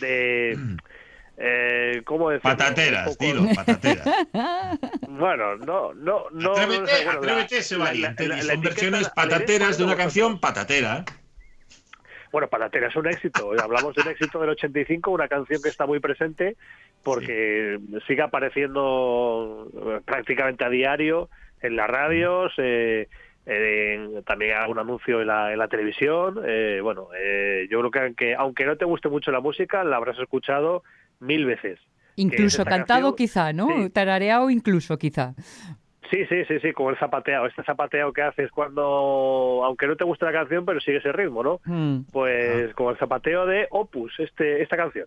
de 0.00 0.56
eh, 1.38 2.02
cómo 2.04 2.30
decirlo? 2.30 2.56
Patateras, 2.56 3.08
poco- 3.16 3.24
dilo, 3.24 3.42
patateras. 3.54 4.06
bueno 5.08 5.56
no 5.56 5.94
no 5.94 6.24
no 6.30 6.52
atrévete, 6.52 6.80
no 6.82 6.86
sé, 7.62 7.76
bueno, 7.76 8.00
la- 8.00 8.08
atrévete, 8.10 8.28
la- 8.28 8.42
son 8.54 8.60
versiones 8.60 9.08
patateras 9.10 9.78
de 9.78 9.84
una 9.84 9.96
canción 9.96 10.38
patatera. 10.40 11.04
Bueno, 12.30 12.46
Patatera 12.48 12.88
es 12.88 12.96
un 12.96 13.06
éxito. 13.08 13.52
Hablamos 13.58 13.94
de 13.94 14.02
un 14.02 14.08
éxito 14.08 14.38
del 14.38 14.50
85, 14.50 15.10
una 15.10 15.28
canción 15.28 15.62
que 15.62 15.70
está 15.70 15.86
muy 15.86 15.98
presente 15.98 16.56
porque 17.02 17.78
sigue 18.06 18.20
apareciendo 18.20 19.66
eh, 19.74 20.00
prácticamente 20.04 20.62
a 20.62 20.68
diario 20.68 21.30
en 21.62 21.76
las 21.76 21.88
radios, 21.88 22.52
eh, 22.58 23.08
en- 23.46 24.22
también 24.24 24.52
algún 24.56 24.78
anuncio 24.78 25.20
en 25.20 25.26
la, 25.28 25.52
en 25.52 25.58
la 25.58 25.68
televisión. 25.68 26.40
eh, 26.46 26.80
bueno, 26.82 27.08
eh, 27.18 27.66
yo 27.70 27.78
creo 27.80 27.90
que 27.90 27.98
aunque, 28.00 28.34
aunque 28.34 28.64
no 28.66 28.76
te 28.76 28.84
guste 28.84 29.08
mucho 29.08 29.30
la 29.30 29.40
música, 29.40 29.82
la 29.84 29.96
habrás 29.96 30.18
escuchado 30.18 30.82
mil 31.20 31.46
veces. 31.46 31.78
Incluso 32.16 32.64
cantado 32.64 33.10
canción- 33.10 33.16
quizá, 33.16 33.52
¿no? 33.52 33.68
sí. 33.68 33.90
Tarareado 33.90 34.50
incluso 34.50 34.98
quizá. 34.98 35.34
Sí, 36.10 36.24
sí, 36.26 36.44
sí, 36.46 36.58
sí, 36.60 36.72
como 36.72 36.88
el 36.90 36.96
zapateado. 36.98 37.46
Este 37.46 37.62
zapateado 37.64 38.12
que 38.14 38.22
haces 38.22 38.50
cuando, 38.50 39.62
aunque 39.64 39.86
no 39.86 39.94
te 39.94 40.04
guste 40.04 40.24
la 40.24 40.32
canción, 40.32 40.64
pero 40.64 40.80
sigue 40.80 40.98
ese 40.98 41.12
ritmo, 41.12 41.42
¿no? 41.42 41.60
Mm. 41.66 42.04
Pues 42.10 42.72
como 42.74 42.90
el 42.90 42.96
zapateo 42.96 43.44
de 43.46 43.66
Opus, 43.70 44.18
este, 44.18 44.62
esta 44.62 44.76
canción. 44.76 45.06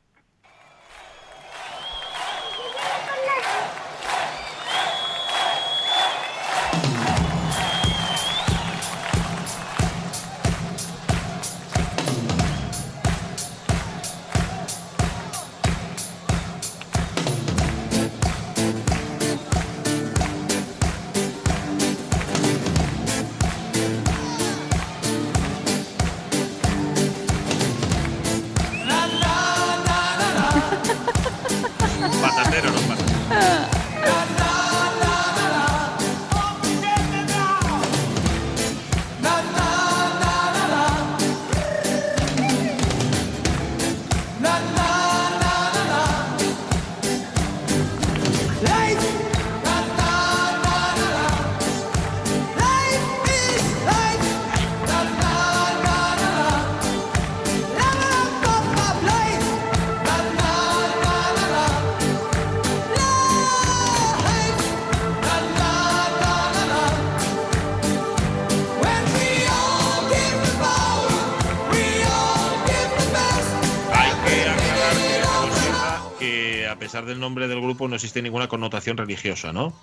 Ninguna 78.22 78.48
connotación 78.48 78.98
religiosa, 78.98 79.52
¿no? 79.54 79.74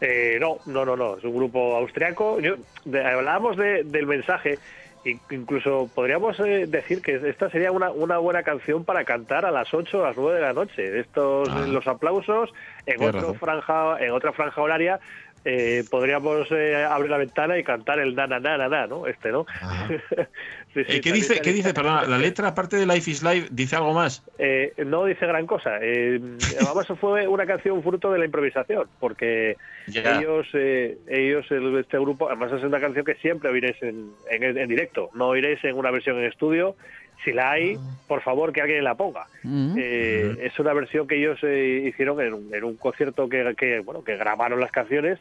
Eh, 0.00 0.38
no, 0.40 0.58
no, 0.66 0.84
no, 0.84 0.96
no. 0.96 1.16
Es 1.16 1.24
un 1.24 1.34
grupo 1.34 1.76
austriaco. 1.76 2.38
Yo, 2.40 2.54
de- 2.84 3.04
hablábamos 3.04 3.56
de- 3.56 3.82
del 3.84 4.06
mensaje. 4.06 4.58
in- 5.04 5.20
Incluso 5.30 5.88
podríamos 5.94 6.38
eh, 6.40 6.66
decir 6.66 7.00
que 7.02 7.14
esta 7.28 7.48
sería 7.50 7.70
una, 7.72 7.90
una 7.90 8.18
buena 8.18 8.42
canción 8.42 8.84
para 8.84 9.04
cantar 9.04 9.44
a 9.46 9.50
las 9.50 9.72
8 9.72 9.98
o 10.00 10.04
a 10.04 10.08
las 10.08 10.16
9 10.16 10.34
de 10.36 10.42
la 10.44 10.52
noche. 10.52 11.00
Estos, 11.00 11.48
Ah. 11.50 11.64
los 11.66 11.86
aplausos, 11.86 12.52
en, 12.84 13.02
otro 13.02 13.34
franja, 13.34 13.96
en 14.00 14.10
otra 14.10 14.32
franja 14.32 14.60
horaria, 14.60 14.98
eh, 15.44 15.84
podríamos 15.90 16.46
eh, 16.50 16.84
abrir 16.84 17.10
la 17.10 17.18
ventana 17.18 17.58
y 17.58 17.64
cantar 17.64 17.98
el 18.00 18.14
na, 18.14 18.26
na, 18.26 18.38
na, 18.40 18.56
na, 18.58 18.68
na, 18.68 18.86
¿no? 18.86 19.06
Este, 19.06 19.30
¿no? 19.30 19.46
Sí, 20.74 20.84
sí, 20.84 20.96
Eh, 20.96 21.00
¿Qué 21.00 21.12
dice, 21.12 21.40
¿Qué 21.40 21.52
dice? 21.52 21.72
Perdona, 21.72 22.02
la 22.06 22.18
letra, 22.18 22.48
aparte 22.48 22.76
de 22.76 22.86
Life 22.86 23.10
is 23.10 23.22
Life, 23.22 23.48
dice 23.50 23.74
algo 23.76 23.94
más. 23.94 24.22
Eh, 24.38 24.74
no 24.84 25.06
dice 25.06 25.26
gran 25.26 25.46
cosa. 25.46 25.78
Eh, 25.80 26.20
además 26.60 26.86
fue 27.00 27.26
una 27.26 27.46
canción 27.46 27.82
fruto 27.82 28.12
de 28.12 28.18
la 28.18 28.26
improvisación, 28.26 28.86
porque 29.00 29.56
Ya. 29.86 30.18
ellos, 30.18 30.46
eh, 30.52 30.98
ellos, 31.08 31.46
el- 31.50 31.78
este 31.78 31.98
grupo, 31.98 32.28
además 32.28 32.52
es 32.52 32.62
una 32.62 32.80
canción 32.80 33.04
que 33.04 33.14
siempre 33.16 33.48
oiréis 33.50 33.82
en, 33.82 34.10
en, 34.30 34.58
en 34.58 34.68
directo, 34.68 35.08
no 35.14 35.28
oiréis 35.28 35.62
en 35.64 35.74
una 35.76 35.90
versión 35.90 36.18
en 36.18 36.24
estudio. 36.24 36.76
Si 37.24 37.32
la 37.32 37.50
hay, 37.50 37.76
por 38.06 38.22
favor 38.22 38.52
que 38.52 38.60
alguien 38.60 38.84
la 38.84 38.94
ponga. 38.94 39.26
Mm. 39.42 39.74
Eh, 39.76 40.36
es 40.42 40.58
una 40.58 40.72
versión 40.72 41.06
que 41.06 41.16
ellos 41.16 41.38
eh, 41.42 41.84
hicieron 41.86 42.20
en 42.20 42.34
un, 42.34 42.54
en 42.54 42.64
un 42.64 42.76
concierto 42.76 43.28
que, 43.28 43.54
que, 43.56 43.80
bueno 43.80 44.04
que 44.04 44.16
grabaron 44.16 44.60
las 44.60 44.70
canciones 44.70 45.18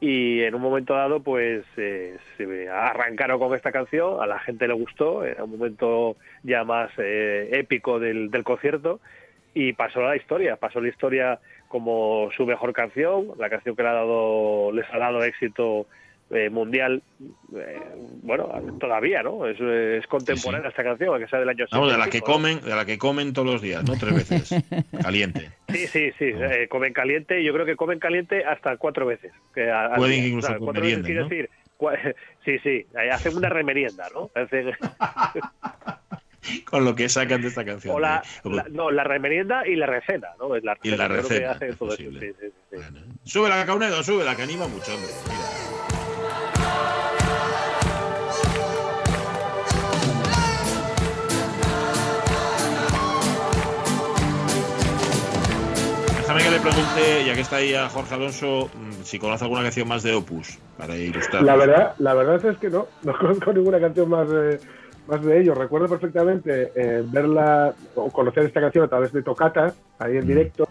y 0.00 0.42
en 0.42 0.54
un 0.54 0.60
momento 0.60 0.94
dado 0.94 1.20
pues 1.20 1.64
eh, 1.76 2.18
se 2.36 2.68
arrancaron 2.68 3.38
con 3.38 3.54
esta 3.54 3.72
canción 3.72 4.22
a 4.22 4.26
la 4.26 4.38
gente 4.38 4.68
le 4.68 4.74
gustó 4.74 5.24
era 5.24 5.44
un 5.44 5.52
momento 5.52 6.16
ya 6.42 6.64
más 6.64 6.90
eh, 6.98 7.48
épico 7.52 7.98
del, 7.98 8.30
del 8.30 8.44
concierto 8.44 9.00
y 9.54 9.72
pasó 9.72 10.00
a 10.00 10.10
la 10.10 10.16
historia 10.16 10.56
pasó 10.56 10.80
a 10.80 10.82
la 10.82 10.88
historia 10.88 11.38
como 11.68 12.28
su 12.36 12.44
mejor 12.44 12.74
canción 12.74 13.28
la 13.38 13.48
canción 13.48 13.74
que 13.74 13.82
le 13.82 13.88
ha 13.88 13.94
dado 13.94 14.70
les 14.72 14.84
ha 14.92 14.98
dado 14.98 15.24
éxito 15.24 15.86
eh, 16.30 16.50
mundial 16.50 17.02
eh, 17.56 17.80
bueno 18.22 18.48
todavía 18.80 19.22
no 19.22 19.46
es, 19.46 19.60
es 19.60 20.06
contemporánea 20.08 20.68
esta 20.70 20.82
canción 20.82 21.18
que 21.20 21.28
sea 21.28 21.38
del 21.38 21.48
año 21.48 21.66
Vamos, 21.70 21.92
de 21.92 21.98
la 21.98 22.06
que 22.06 22.18
65, 22.18 22.26
¿no? 22.26 22.34
comen, 22.34 22.60
de 22.68 22.74
la 22.76 22.84
que 22.84 22.98
comen 22.98 23.32
todos 23.32 23.46
los 23.48 23.62
días, 23.62 23.84
¿no? 23.84 23.94
Tres 23.94 24.14
veces. 24.14 24.64
Caliente. 25.02 25.50
Sí, 25.68 25.86
sí, 25.86 26.10
sí, 26.18 26.24
eh, 26.34 26.66
comen 26.68 26.92
caliente. 26.92 27.42
Yo 27.44 27.52
creo 27.52 27.64
que 27.64 27.76
comen 27.76 27.98
caliente 28.00 28.44
hasta 28.44 28.76
cuatro 28.76 29.06
veces. 29.06 29.32
Que 29.54 29.70
a- 29.70 29.86
al 29.86 29.96
Pueden 29.96 30.24
incluso 30.24 30.48
Claro, 30.48 30.64
cuatro 30.64 30.82
veces 30.82 30.98
¿no? 31.08 31.28
decir, 31.28 31.50
sí, 32.44 32.58
sí, 32.58 32.86
hacen 33.10 33.36
una 33.36 33.48
remerienda, 33.48 34.08
¿no? 34.12 34.30
Hacen- 34.34 34.72
Con 36.64 36.84
lo 36.84 36.94
que 36.94 37.08
sacan 37.08 37.42
de 37.42 37.48
esta 37.48 37.64
canción. 37.64 37.94
o 37.94 37.98
la, 38.00 38.22
Eh, 38.44 38.48
la- 38.50 38.66
no, 38.70 38.90
la 38.92 39.02
remerienda 39.04 39.66
y 39.66 39.74
la 39.76 39.86
recena, 39.86 40.28
¿no? 40.38 40.54
Es 40.56 40.62
la 40.64 40.76
Y 40.82 40.90
la 40.90 41.08
recena. 41.08 41.58
Sube 43.24 43.48
la 43.48 43.66
Caunedo, 43.66 44.02
sube 44.04 44.24
la 44.24 44.36
que 44.36 44.42
anima 44.42 44.68
mucho, 44.68 44.94
hombre. 44.94 45.10
Mira. 45.24 45.65
Pregunte, 56.96 57.24
ya 57.26 57.34
que 57.34 57.40
está 57.40 57.56
ahí 57.56 57.74
a 57.74 57.88
Jorge 57.88 58.14
Alonso, 58.14 58.68
mm, 58.74 59.02
si 59.02 59.18
conoce 59.18 59.44
alguna 59.44 59.62
canción 59.62 59.88
más 59.88 60.02
de 60.02 60.14
Opus 60.14 60.58
para 60.76 60.96
ilustrar. 60.96 61.42
La 61.42 61.56
verdad, 61.56 61.94
la 61.98 62.14
verdad 62.14 62.44
es 62.44 62.58
que 62.58 62.70
no, 62.70 62.86
no 63.02 63.12
conozco 63.18 63.52
ninguna 63.52 63.80
canción 63.80 64.08
más 64.08 64.28
de, 64.28 64.58
más 65.06 65.22
de 65.24 65.40
ellos. 65.40 65.56
Recuerdo 65.56 65.88
perfectamente 65.88 66.72
eh, 66.74 67.02
verla 67.06 67.74
o 67.94 68.10
conocer 68.10 68.44
esta 68.44 68.60
canción 68.60 68.84
a 68.84 68.88
través 68.88 69.12
de 69.12 69.22
Tocata, 69.22 69.72
ahí 69.98 70.16
en 70.16 70.24
Mm. 70.24 70.28
directo, 70.28 70.68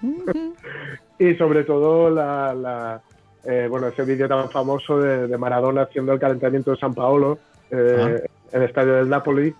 y 1.20 1.34
sobre 1.36 1.64
todo 1.64 2.10
la, 2.10 2.54
la, 2.54 3.02
eh, 3.46 3.68
bueno, 3.70 3.88
ese 3.88 4.04
vídeo 4.04 4.28
tan 4.28 4.50
famoso 4.50 5.00
de, 5.00 5.28
de 5.28 5.38
Maradona 5.38 5.84
haciendo 5.84 6.14
el 6.14 6.20
calentamiento 6.20 6.72
de 6.72 6.78
San 6.78 6.94
Paolo 6.94 7.40
eh, 7.72 8.26
en 8.52 8.62
el 8.62 8.68
estadio 8.68 8.94
del 8.96 9.10
Napoli. 9.10 9.54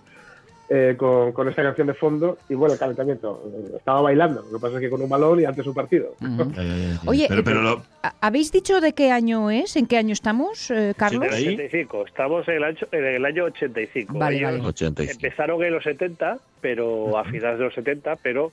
Eh, 0.68 0.94
con, 0.96 1.32
con 1.32 1.48
esta 1.48 1.62
canción 1.62 1.86
de 1.86 1.94
fondo 1.94 2.38
y 2.48 2.54
bueno, 2.54 2.74
el 2.74 2.80
calentamiento. 2.80 3.42
Estaba 3.76 4.00
bailando, 4.02 4.42
lo 4.50 4.58
que 4.58 4.62
pasa 4.62 4.74
es 4.76 4.80
que 4.80 4.90
con 4.90 5.00
un 5.00 5.08
balón 5.08 5.40
y 5.40 5.44
antes 5.44 5.64
su 5.64 5.72
partido. 5.74 6.14
Ujú. 6.20 6.50
Ya, 6.56 6.62
ya, 6.62 6.76
ya, 6.76 6.92
ya. 6.94 7.00
Oye, 7.10 7.26
pero, 7.28 7.44
pero 7.44 7.62
lo- 7.62 7.82
¿Ha- 8.02 8.14
¿Habéis 8.20 8.50
dicho 8.52 8.80
de 8.80 8.92
qué 8.92 9.10
año 9.12 9.50
es? 9.50 9.76
¿En 9.76 9.86
qué 9.86 9.96
año 9.98 10.12
estamos, 10.12 10.70
eh, 10.70 10.94
Carlos? 10.96 11.30
de 11.30 11.36
ahí. 11.36 11.46
85, 11.54 12.06
estamos 12.06 12.48
en 12.48 12.54
el, 12.54 12.64
año, 12.64 12.78
en 12.92 13.04
el 13.04 13.24
año 13.24 13.44
85. 13.44 14.18
Vale, 14.18 14.42
vale. 14.42 14.60
85. 14.60 15.12
empezaron 15.12 15.62
en 15.62 15.72
los 15.72 15.84
70, 15.84 16.38
pero 16.60 17.16
a 17.18 17.24
finales 17.24 17.58
de 17.58 17.64
los 17.66 17.74
70, 17.74 18.16
pero 18.22 18.50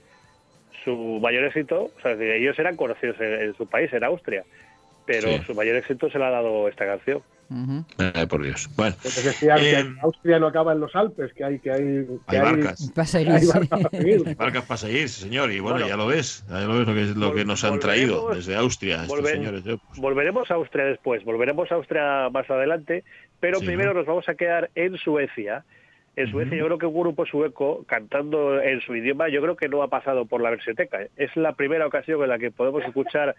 su 0.84 0.96
mayor 1.22 1.46
éxito, 1.46 1.91
o 1.98 2.01
sea, 2.01 2.12
ellos 2.12 2.58
eran 2.60 2.75
conocidos 2.75 3.15
en, 3.22 3.34
en 3.41 3.55
su 3.55 3.65
país, 3.67 3.91
en 3.93 4.03
Austria, 4.03 4.43
pero 5.05 5.27
Sí. 5.29 5.41
su 5.45 5.53
mayor 5.55 5.75
éxito 5.77 6.10
se 6.10 6.17
le 6.17 6.25
ha 6.25 6.29
dado 6.29 6.67
esta 6.67 6.86
canción. 6.86 7.22
Ay, 8.15 8.25
por 8.25 8.41
Dios. 8.41 8.67
Bueno, 8.75 8.95
decían 9.03 9.60
que 9.60 9.79
Eh, 9.79 9.86
Austria 10.01 10.39
no 10.39 10.48
acaba 10.48 10.74
en 10.74 10.79
los 10.79 10.95
Alpes, 10.95 11.33
que 11.33 11.43
hay 11.43 11.60
que 11.60 11.72
hay, 11.72 12.05
que 12.27 12.36
hay 12.38 12.41
barcas. 12.41 12.91
Vas 12.95 13.13
a 13.13 13.22
ir, 13.22 13.29
hay 13.29 13.41
sí. 13.41 13.48
barcas 13.53 13.86
a 13.86 13.89
seguir. 13.98 14.36
Barcas 14.38 14.63
para 14.65 14.77
seguir, 14.77 15.10
sí, 15.10 15.22
señor. 15.24 15.51
Y 15.51 15.60
bueno, 15.60 15.75
Bueno. 15.77 15.88
ya 15.88 15.98
lo 15.98 16.07
ves. 16.07 16.43
Ya 16.50 16.62
lo 16.62 16.79
ves 16.79 16.88
lo 16.88 16.93
que, 16.95 17.19
lo 17.19 17.36
que 17.36 17.45
nos 17.45 17.63
han 17.63 17.79
traído 17.79 18.33
desde 18.33 18.55
Austria 18.55 19.03
estos 19.03 19.27
señores 19.29 19.63
de 19.65 19.74
Opus. 19.74 20.00
Volveremos 20.00 20.50
a 20.50 20.55
Austria 20.55 20.86
después, 20.86 21.24
volveremos 21.25 21.72
a 21.72 21.75
Austria 21.75 22.29
más 22.31 22.50
adelante, 22.50 23.03
pero 23.39 23.60
Sí, 23.60 23.65
primero 23.67 23.93
¿no? 23.93 24.00
nos 24.00 24.07
vamos 24.07 24.27
a 24.29 24.36
quedar 24.36 24.72
en 24.74 24.98
Suecia. 24.98 25.63
En 26.15 26.29
Suecia 26.31 26.57
yo 26.57 26.65
creo 26.65 26.77
que 26.77 26.86
un 26.86 27.00
grupo 27.00 27.25
sueco 27.25 27.83
cantando 27.88 28.62
en 28.62 28.81
su 28.81 28.95
idioma 28.95 29.29
yo 29.29 29.41
creo 29.41 29.55
que 29.57 29.67
no 29.67 29.81
ha 29.83 29.88
pasado 29.89 30.25
por 30.25 30.41
la 30.41 30.50
Verseteca. 30.51 31.01
¿eh? 31.03 31.10
Es 31.17 31.36
la 31.36 31.53
primera 31.53 31.86
ocasión 31.88 32.22
en 32.24 32.29
la 32.29 32.38
que 32.39 32.51
podemos 32.51 32.83
escuchar 32.83 33.36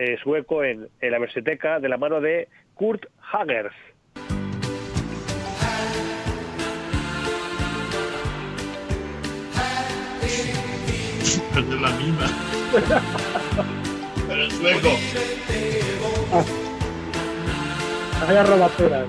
eh, 0.00 0.16
sueco 0.22 0.64
en, 0.64 0.88
en 1.02 1.10
la 1.10 1.18
Verseteca 1.18 1.78
de 1.78 1.88
la 1.90 1.98
mano 1.98 2.22
de 2.22 2.48
Kurt 2.72 3.04
Hagers. 3.32 3.74
Es 11.54 11.66
la 11.66 11.90
misma. 11.90 12.26
Pero 14.26 14.44
en 14.44 14.50
sueco. 14.50 14.88
Hay 18.26 18.36
arrobateras. 18.36 19.06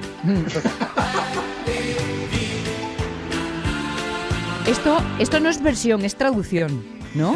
Esto, 4.67 4.97
esto 5.19 5.39
no 5.39 5.49
es 5.49 5.63
versión, 5.63 6.03
es 6.03 6.17
traducción, 6.17 6.83
¿no? 7.15 7.35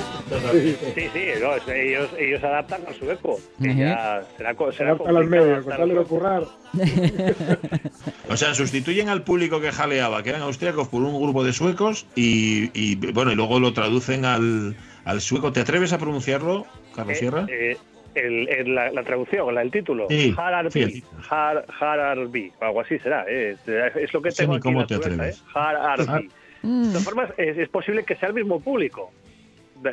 Sí, 0.52 0.76
Sí, 0.96 1.10
no, 1.42 1.74
ellos, 1.74 2.10
ellos 2.18 2.44
adaptan 2.44 2.82
al 2.88 2.94
sueco. 2.96 3.40
ya 3.60 4.24
será, 4.38 4.54
será 4.72 4.90
a 4.92 4.94
adaptar 4.94 5.78
tal 5.78 5.90
de 5.90 6.04
currar. 6.04 6.44
O 8.30 8.38
sea, 8.38 8.54
sustituyen 8.54 9.10
al 9.10 9.24
público 9.24 9.62
que 9.62 9.72
jaleaba, 9.72 10.24
que 10.24 10.30
eran 10.30 10.42
austríacos, 10.42 10.88
por 10.88 11.02
un 11.04 11.22
grupo 11.22 11.44
de 11.44 11.54
suecos 11.54 12.06
y, 12.16 12.70
y, 12.74 12.96
bueno, 13.12 13.32
y 13.32 13.36
luego 13.36 13.60
lo 13.60 13.74
traducen 13.74 14.26
al, 14.26 14.76
al 15.06 15.22
sueco. 15.22 15.52
¿Te 15.54 15.60
atreves 15.62 15.94
a 15.94 15.98
pronunciarlo, 16.00 16.66
Carlos 16.96 17.16
Eh, 17.16 17.20
Sierra? 17.20 17.46
eh, 17.50 17.78
el, 18.16 18.48
el- 18.50 18.76
la, 18.76 18.92
la 18.92 19.04
traducción, 19.04 19.54
la, 19.54 19.62
el 19.62 19.72
título. 19.72 20.08
Sí, 20.10 20.34
Hararbi. 20.38 20.72
sí. 20.72 21.04
Har- 21.30 21.66
Hararbi, 21.80 22.52
algo 22.62 22.82
así 22.82 22.98
será. 23.00 23.26
eh, 23.30 23.56
Es, 23.96 24.14
lo 24.14 24.22
que 24.22 24.30
No 24.30 24.36
sé 24.36 24.44
tengo 24.44 24.54
ni 24.54 24.58
aquí 24.58 24.68
en 24.70 24.74
cómo 24.74 24.80
la 24.82 24.88
te 24.88 24.96
cubierta, 24.96 25.16
atreves. 25.16 25.38
¿eh? 25.38 25.44
Hararbi. 25.54 26.30
Mm. 26.64 26.82
De 26.84 26.88
todas 26.90 27.04
formas, 27.04 27.30
es, 27.38 27.58
es 27.58 27.70
posible 27.70 28.04
que 28.04 28.16
sea 28.16 28.30
el 28.30 28.36
mismo 28.36 28.60
público. 28.60 29.12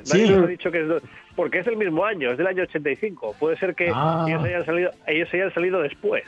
Da- 0.01 0.05
Sí. 0.05 0.29
Nos 0.29 0.45
ha 0.45 0.47
dicho 0.47 0.71
que 0.71 0.81
es. 0.81 0.89
do- 0.89 1.01
Porque 1.37 1.59
es 1.59 1.67
del 1.67 1.77
mismo 1.77 2.05
año, 2.05 2.31
es 2.33 2.39
del 2.39 2.47
año 2.47 2.63
85. 2.65 3.37
Puede 3.39 3.57
ser 3.57 3.75
que 3.75 3.91
Ah. 3.95 4.25
ellos, 4.29 4.43
hayan 4.45 4.65
salido, 4.67 4.91
ellos 5.07 5.29
hayan 5.33 5.53
salido 5.55 5.81
después. 5.83 6.25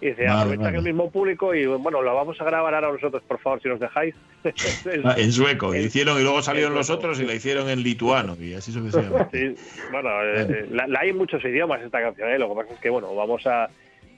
Y 0.00 0.06
dice, 0.10 0.26
Vale, 0.26 0.32
aprovechan 0.40 0.64
vale. 0.64 0.78
el 0.78 0.84
mismo 0.84 1.10
público 1.10 1.54
y 1.54 1.66
bueno, 1.66 2.02
lo 2.02 2.14
vamos 2.14 2.40
a 2.40 2.44
grabar 2.44 2.72
ahora 2.72 2.92
nosotros, 2.92 3.20
por 3.26 3.38
favor, 3.40 3.60
si 3.60 3.68
nos 3.68 3.80
dejáis. 3.80 4.14
Ah, 5.04 5.14
en 5.18 5.32
sueco. 5.32 5.74
Y 5.74 5.78
el- 5.78 5.86
hicieron 5.86 6.18
y 6.18 6.22
luego 6.22 6.40
salieron 6.40 6.72
el 6.72 6.78
los 6.78 6.88
otros 6.90 7.18
y 7.20 7.24
la 7.26 7.34
hicieron 7.34 7.68
en 7.68 7.82
lituano. 7.82 8.36
Y 8.40 8.54
así 8.54 8.70
sucesivamente. 8.72 9.56
Sí, 9.56 9.62
bueno, 9.90 10.08
eh, 10.22 10.66
la, 10.70 10.86
la 10.86 11.00
hay 11.00 11.10
en 11.10 11.16
muchos 11.18 11.44
idiomas 11.44 11.82
esta 11.82 12.00
canción, 12.00 12.28
¿eh? 12.30 12.38
lo 12.38 12.48
que 12.48 12.54
pasa 12.54 12.74
es 12.74 12.80
que, 12.80 12.90
bueno, 12.90 13.12
vamos 13.14 13.44
a... 13.46 13.68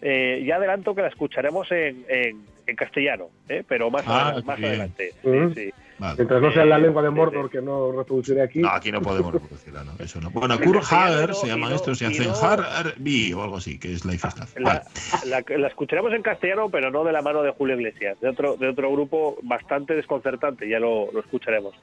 eh, 0.03 0.43
ya 0.47 0.57
adelanto 0.57 0.95
que 0.95 1.03
la 1.03 1.09
escucharemos 1.09 1.71
en, 1.73 2.05
en, 2.09 2.45
en 2.67 2.77
castellano, 2.77 3.29
¿eh? 3.49 3.63
pero 3.67 3.91
más, 3.91 4.05
Ah, 4.07 4.33
adela- 4.35 4.41
qué 4.41 4.47
más 4.47 4.59
adelante. 4.59 5.13
Mm. 5.23 5.49
Sí, 5.49 5.55
sí. 5.55 5.71
Vale. 6.01 6.15
Mientras 6.17 6.41
no 6.43 6.51
sea 6.51 6.65
la 6.65 6.79
Eh, 6.79 6.81
lengua 6.81 7.03
de 7.03 7.09
sí, 7.11 7.15
Mordor, 7.15 7.45
sí. 7.47 7.53
que 7.53 7.63
no 7.63 7.93
reproduciré 7.93 8.43
aquí. 8.43 8.59
No, 8.61 8.71
aquí 8.71 8.91
no 8.91 9.03
podemos 9.03 9.33
reproducirla, 9.35 9.85
¿no? 9.85 9.93
Eso 10.03 10.21
no. 10.21 10.31
Bueno, 10.31 10.55
En 10.55 10.61
Kurt 10.65 10.81
castellano 10.81 11.15
Hager 11.15 11.29
no, 11.29 11.35
se 11.69 11.75
estos 11.75 12.01
y 12.01 12.05
y 12.05 12.09
hacen 12.09 12.31
Harbi 12.43 13.33
o 13.35 13.43
algo 13.43 13.57
así, 13.59 13.79
que 13.79 13.93
es 13.93 14.05
Life. 14.07 14.27
Vale. 14.61 14.81
La, 15.27 15.41
la- 15.47 15.59
la 15.59 15.69
escucharemos 15.69 16.13
en 16.15 16.23
castellano, 16.23 16.71
pero 16.71 16.91
no 16.91 17.05
de 17.05 17.13
la 17.13 17.21
mano 17.23 17.43
de 17.43 17.51
Julio 17.53 17.77
Iglesias, 17.77 18.19
de 18.21 18.29
otro, 18.31 18.57
de 18.57 18.69
otro 18.69 18.91
grupo 18.91 19.37
bastante 19.43 19.95
desconcertante, 19.95 20.69
ya 20.69 20.81
lo, 20.81 21.13
lo 21.13 21.21
escucharemos. 21.21 21.75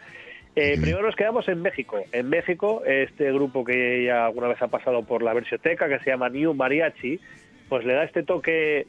Eh, 0.56 0.74
primero 0.82 1.04
nos 1.04 1.16
quedamos 1.16 1.48
en 1.50 1.62
México. 1.62 1.98
En 2.12 2.30
México, 2.30 2.82
este 2.84 3.32
grupo 3.32 3.64
que 3.64 4.06
ya 4.06 4.26
alguna 4.26 4.48
vez 4.48 4.60
ha 4.64 4.68
pasado 4.68 5.04
por 5.04 5.22
la 5.22 5.34
versioteca, 5.36 5.88
que 5.88 6.00
se 6.00 6.10
llama 6.10 6.30
New 6.30 6.56
Mariachi, 6.56 7.20
pues 7.70 7.86
le 7.86 7.94
da 7.94 8.04
este 8.04 8.24
toque 8.24 8.88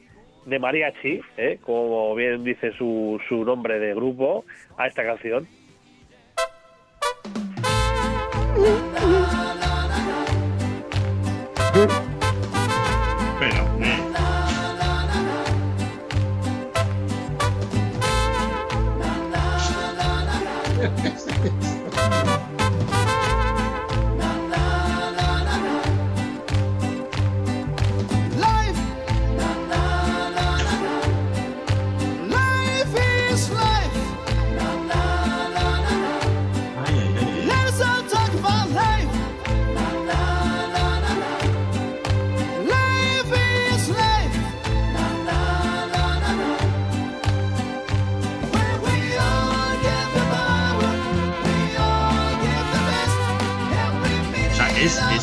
de 0.49 0.59
mariachi, 0.59 1.21
¿eh? 1.37 1.59
como 1.63 2.13
bien 2.15 2.43
dice 2.43 2.71
su, 2.73 3.19
su 3.29 3.45
nombre 3.45 3.79
de 3.79 3.93
grupo, 3.93 4.45
a 4.77 4.87
esta 4.87 5.03
canción. 5.05 5.47
Eh. 11.81 11.87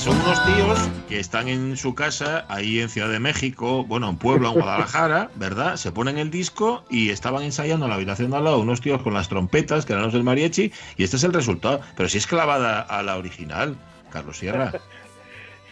son 0.07 0.21
unos 0.21 0.47
tíos 0.47 0.79
que 1.09 1.19
están 1.19 1.49
en 1.49 1.77
su 1.77 1.97
casa, 1.97 2.45
ahí 2.49 2.79
en 2.79 2.89
Ciudad 2.89 3.09
de 3.09 3.19
México, 3.19 3.85
bueno, 3.85 4.09
en 4.09 4.19
Puebla, 4.19 4.51
en 4.51 4.55
Guadalajara, 4.61 5.31
¿verdad? 5.35 5.75
Se 5.75 5.91
ponen 5.91 6.17
el 6.17 6.31
disco 6.31 6.85
y 6.89 7.11
estaban 7.11 7.43
ensayando 7.43 7.87
en 7.87 7.91
la 7.91 7.97
habitación 7.97 8.31
de 8.31 8.37
al 8.37 8.45
lado 8.45 8.61
unos 8.61 8.81
tíos 8.81 9.03
con 9.03 9.15
las 9.15 9.29
trompetas, 9.29 9.85
que 9.85 9.95
eran 9.95 10.05
los 10.05 10.13
del 10.13 10.23
mariachi, 10.23 10.71
y 10.97 11.03
este 11.03 11.17
es 11.17 11.25
el 11.25 11.33
resultado. 11.33 11.81
Pero 11.97 12.09
si 12.09 12.19
es 12.19 12.29
clavada 12.29 12.83
a 12.83 13.03
la 13.03 13.17
original, 13.17 13.77
Carlos 14.13 14.39
Sierra. 14.39 14.75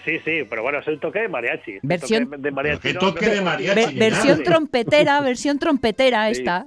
Sí, 0.04 0.18
sí, 0.24 0.42
pero 0.50 0.62
bueno, 0.62 0.80
es 0.80 0.88
el 0.88 1.00
toque 1.00 1.20
de 1.20 1.28
mariachi. 1.28 1.78
Versión- 1.82 2.24
toque 2.30 2.42
de 2.42 2.50
mariachi. 2.50 2.80
¿Qué 2.88 2.92
no- 2.94 3.00
toque 3.00 3.26
no- 3.26 3.32
de 3.32 3.40
mariachi? 3.40 3.98
Versión 3.98 4.38
nada. 4.38 4.44
trompetera, 4.44 5.20
versión 5.22 5.58
trompetera 5.58 6.26
Sí. 6.26 6.32
esta. 6.40 6.62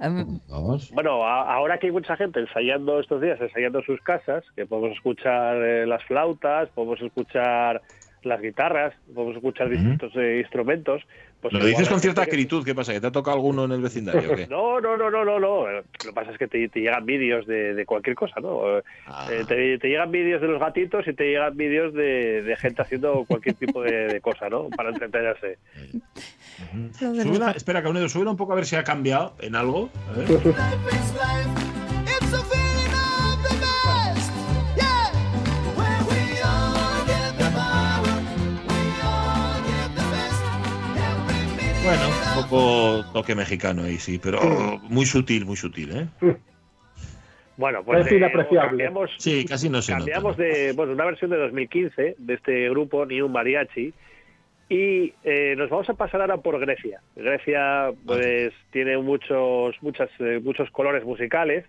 Vamos. 0.48 0.90
Bueno, 0.92 1.24
a- 1.24 1.54
ahora 1.54 1.78
que 1.78 1.86
hay 1.86 1.92
mucha 1.92 2.16
gente 2.16 2.40
ensayando 2.40 2.98
estos 3.00 3.20
días, 3.22 3.40
ensayando 3.40 3.78
en 3.78 3.84
sus 3.84 4.00
casas, 4.00 4.44
que 4.56 4.66
podemos 4.66 4.96
escuchar 4.96 5.56
eh, 5.62 5.86
las 5.86 6.02
flautas, 6.04 6.68
podemos 6.70 7.00
escuchar 7.00 7.80
las 8.24 8.40
guitarras, 8.40 8.92
podemos 9.14 9.36
escuchar 9.36 9.68
distintos 9.68 10.12
eh, 10.16 10.38
instrumentos. 10.40 11.02
Pues 11.40 11.54
Lo 11.54 11.64
dices 11.64 11.88
con 11.88 12.00
cierta 12.00 12.24
que- 12.24 12.30
acritud, 12.32 12.64
¿qué 12.64 12.74
pasa? 12.74 12.92
¿Que 12.92 13.00
te 13.00 13.06
ha 13.06 13.12
tocado 13.12 13.36
alguno 13.36 13.64
en 13.64 13.70
el 13.72 13.80
vecindario? 13.80 14.32
o 14.32 14.34
qué? 14.34 14.46
No, 14.50 14.80
no, 14.80 14.96
no, 14.96 15.08
no, 15.08 15.24
no, 15.24 15.38
no. 15.38 15.70
Lo 15.70 15.82
que 16.02 16.12
pasa 16.12 16.32
es 16.32 16.38
que 16.38 16.48
te, 16.48 16.68
te 16.68 16.80
llegan 16.80 17.06
vídeos 17.06 17.46
de, 17.46 17.74
de 17.74 17.86
cualquier 17.86 18.16
cosa, 18.16 18.40
¿no? 18.40 18.78
Eh, 18.78 18.82
Ah. 19.06 19.28
eh, 19.30 19.44
te, 19.46 19.78
te 19.78 19.88
llegan 19.88 20.10
vídeos 20.10 20.40
de 20.40 20.48
los 20.48 20.58
gatitos 20.60 21.06
y 21.06 21.12
te 21.12 21.24
llegan 21.24 21.56
vídeos 21.56 21.94
de, 21.94 22.42
de 22.42 22.56
gente 22.56 22.82
haciendo 22.82 23.24
cualquier 23.28 23.54
tipo 23.54 23.82
de, 23.82 24.08
de 24.08 24.20
cosa, 24.20 24.48
¿no? 24.48 24.68
Para 24.70 24.88
entretenerse. 24.90 25.58
Súbela- 26.98 27.52
espera, 27.56 27.82
Caunedo, 27.82 28.08
súbela 28.08 28.32
un 28.32 28.36
poco 28.36 28.52
a 28.52 28.56
ver 28.56 28.66
si 28.66 28.74
ha 28.74 28.82
cambiado 28.82 29.34
en 29.40 29.54
algo. 29.54 29.90
A 30.08 30.18
ver. 30.18 30.28
Bueno, 41.88 42.08
un 42.36 42.42
poco 42.42 43.12
toque 43.14 43.34
mexicano 43.34 43.84
ahí, 43.84 43.96
sí, 43.96 44.20
pero 44.22 44.40
muy 44.90 45.06
sutil, 45.06 45.46
muy 45.46 45.56
sutil, 45.56 45.96
¿eh? 45.96 46.06
Bueno, 47.56 47.82
pues 47.82 48.06
Es 48.06 48.12
inapreciable. 48.12 48.84
cambiamos, 48.84 49.10
Sí, 49.16 49.46
casi 49.46 49.70
no 49.70 49.80
se 49.80 49.92
cambiamos 49.92 50.36
de 50.36 50.72
bueno 50.76 50.92
una 50.92 51.06
versión 51.06 51.30
de 51.30 51.38
2015 51.38 52.16
de 52.18 52.34
este 52.34 52.68
grupo 52.68 53.06
Ni 53.06 53.22
un 53.22 53.32
mariachi 53.32 53.94
y 54.68 55.14
eh, 55.24 55.54
nos 55.56 55.70
vamos 55.70 55.88
a 55.88 55.94
pasar 55.94 56.20
ahora 56.20 56.36
por 56.36 56.60
Grecia. 56.60 57.00
Grecia 57.16 57.90
pues 58.04 58.52
tiene 58.70 58.98
muchos 58.98 59.74
muchas 59.80 60.10
eh, 60.18 60.40
muchos 60.44 60.70
colores 60.70 61.04
musicales 61.04 61.64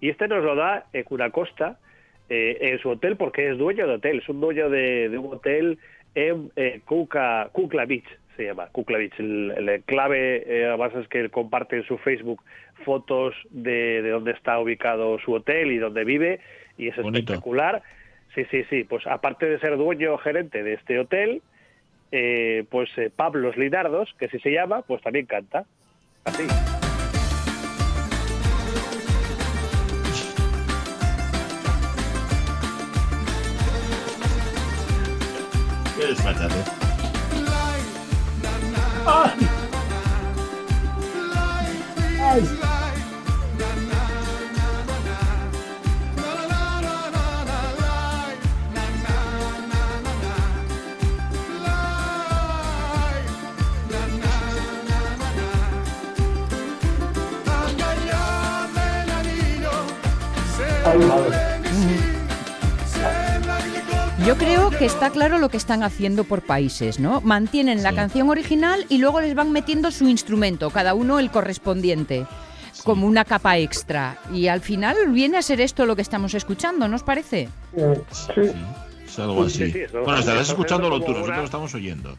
y 0.00 0.10
este 0.10 0.28
nos 0.28 0.44
lo 0.44 0.54
da 0.54 0.84
en 0.92 1.06
una 1.08 1.30
costa 1.30 1.78
eh, 2.28 2.58
en 2.60 2.78
su 2.78 2.90
hotel 2.90 3.16
porque 3.16 3.50
es 3.50 3.56
dueño 3.56 3.86
de 3.88 3.94
hotel, 3.94 4.18
es 4.18 4.28
un 4.28 4.38
dueño 4.38 4.68
de, 4.68 5.08
de 5.08 5.16
un 5.16 5.32
hotel 5.32 5.78
en 6.14 6.52
eh, 6.56 6.82
Kuka, 6.84 7.48
Kukla 7.52 7.86
Beach 7.86 8.06
se 8.36 8.44
llama 8.44 8.68
Kukla 8.72 8.98
Beach. 8.98 9.18
El, 9.18 9.52
el 9.56 9.82
clave 9.82 10.44
eh, 10.46 10.66
además 10.66 10.92
es 10.94 11.08
que 11.08 11.20
él 11.20 11.30
comparte 11.30 11.76
en 11.76 11.84
su 11.84 11.98
Facebook 11.98 12.42
fotos 12.84 13.34
de, 13.50 14.02
de 14.02 14.10
dónde 14.10 14.32
está 14.32 14.58
ubicado 14.58 15.18
su 15.18 15.32
hotel 15.32 15.72
y 15.72 15.78
dónde 15.78 16.04
vive 16.04 16.40
y 16.76 16.88
es 16.88 16.96
Bonito. 16.96 17.18
espectacular. 17.18 17.82
Sí, 18.34 18.44
sí, 18.50 18.64
sí. 18.70 18.84
Pues 18.84 19.06
aparte 19.06 19.46
de 19.46 19.58
ser 19.58 19.76
dueño 19.76 20.14
o 20.14 20.18
gerente 20.18 20.62
de 20.62 20.74
este 20.74 20.98
hotel, 20.98 21.42
eh, 22.10 22.64
pues 22.70 22.90
eh, 22.96 23.10
Pablos 23.14 23.56
Linardos, 23.56 24.14
que 24.18 24.26
así 24.26 24.38
se 24.38 24.50
llama, 24.52 24.82
pues 24.82 25.02
también 25.02 25.26
canta. 25.26 25.64
Así. 26.24 26.44
Qué 35.98 36.81
on. 39.06 39.38
Guys. 42.16 42.81
Yo 64.32 64.38
creo 64.38 64.70
que 64.70 64.86
está 64.86 65.10
claro 65.10 65.38
lo 65.38 65.50
que 65.50 65.58
están 65.58 65.82
haciendo 65.82 66.24
por 66.24 66.40
países, 66.40 66.98
¿no? 66.98 67.20
Mantienen 67.20 67.82
la 67.82 67.92
canción 67.92 68.30
original 68.30 68.86
y 68.88 68.96
luego 68.96 69.20
les 69.20 69.34
van 69.34 69.52
metiendo 69.52 69.90
su 69.90 70.08
instrumento, 70.08 70.70
cada 70.70 70.94
uno 70.94 71.18
el 71.18 71.30
correspondiente, 71.30 72.26
como 72.82 73.06
una 73.06 73.26
capa 73.26 73.58
extra. 73.58 74.16
Y 74.32 74.46
al 74.48 74.62
final 74.62 74.96
viene 75.10 75.36
a 75.36 75.42
ser 75.42 75.60
esto 75.60 75.84
lo 75.84 75.96
que 75.96 76.00
estamos 76.00 76.32
escuchando, 76.32 76.88
¿no 76.88 76.96
os 76.96 77.02
parece? 77.02 77.50
Eh, 77.76 78.00
Sí, 78.10 78.32
sí. 78.36 78.52
es 79.04 79.18
algo 79.18 79.46
Sí, 79.50 79.64
así. 79.64 79.72
sí, 79.72 79.78
eso- 79.80 80.00
bueno, 80.02 80.20
estarás 80.20 80.48
eso 80.48 80.56
tú, 80.56 80.64
como 80.66 80.88
nosotros 80.88 81.36
lo 81.36 81.44
estamos 81.44 81.74
oyendo. 81.74 82.16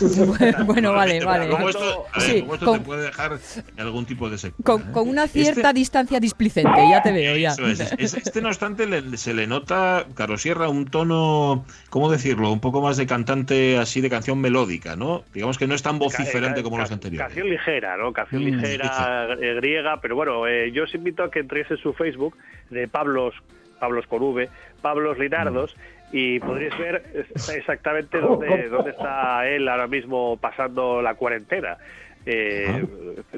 bueno, 0.66 0.92
vale, 0.92 1.24
vale. 1.24 1.48
Como 1.48 1.68
esto, 1.68 2.06
a 2.12 2.18
ver, 2.18 2.28
Sí, 2.28 2.40
como 2.40 2.54
esto 2.54 2.66
con- 2.66 2.78
te 2.78 2.84
puede 2.84 3.02
dejar 3.04 3.38
en 3.76 3.80
algún 3.80 4.06
tipo 4.06 4.28
de 4.30 4.38
secuela. 4.38 4.64
Con, 4.64 4.80
¿eh? 4.82 4.92
con 4.92 5.08
una 5.08 5.26
cierta 5.28 5.60
Este- 5.68 5.72
distancia 5.74 6.20
displicente, 6.20 6.80
ya 6.90 7.02
te 7.02 7.12
veo, 7.12 7.36
ya. 7.36 7.50
Eso 7.50 7.66
es. 7.66 7.80
Es- 7.98 8.14
Este, 8.14 8.40
no 8.42 8.48
obstante, 8.48 8.86
le- 8.86 9.16
se 9.16 9.34
le 9.34 9.46
nota, 9.46 10.06
Carlos 10.14 10.42
Sierra, 10.42 10.68
un 10.68 10.86
tono, 10.86 11.64
¿cómo 11.90 12.10
decirlo? 12.10 12.50
Un 12.52 12.60
poco 12.60 12.80
más 12.80 12.96
de 12.96 13.06
cantante 13.06 13.78
así 13.78 14.00
de 14.00 14.10
canción 14.10 14.40
melódica, 14.40 14.96
¿no? 14.96 15.24
Digamos 15.32 15.58
que 15.58 15.66
no 15.66 15.74
es 15.74 15.82
tan 15.82 15.98
vociferante 15.98 16.62
como 16.62 16.78
los 16.78 16.90
anteriores. 16.90 17.26
Canción 17.26 17.48
ligera, 17.50 17.96
¿no? 17.96 18.12
Canción 18.12 18.42
Mm, 18.42 18.46
ligera 18.46 19.28
eh, 19.40 19.54
griega, 19.54 20.00
pero 20.00 20.16
bueno, 20.16 20.46
eh, 20.46 20.70
yo 20.72 20.84
os 20.84 20.94
invito 20.94 21.22
a 21.22 21.30
que 21.30 21.40
entréis 21.40 21.70
en 21.70 21.76
su 21.78 21.92
Facebook 21.92 22.36
de 22.70 22.88
Pablos, 22.88 23.34
Pablos 23.80 24.06
con 24.06 24.22
V, 24.22 24.48
Pablos 24.82 25.18
Linardos, 25.18 25.74
y 26.16 26.38
podréis 26.38 26.78
ver 26.78 27.24
exactamente 27.56 28.20
dónde, 28.20 28.68
dónde 28.68 28.92
está 28.92 29.48
él 29.48 29.68
ahora 29.68 29.88
mismo 29.88 30.36
pasando 30.36 31.02
la 31.02 31.16
cuarentena. 31.16 31.76
Eh, 32.24 32.86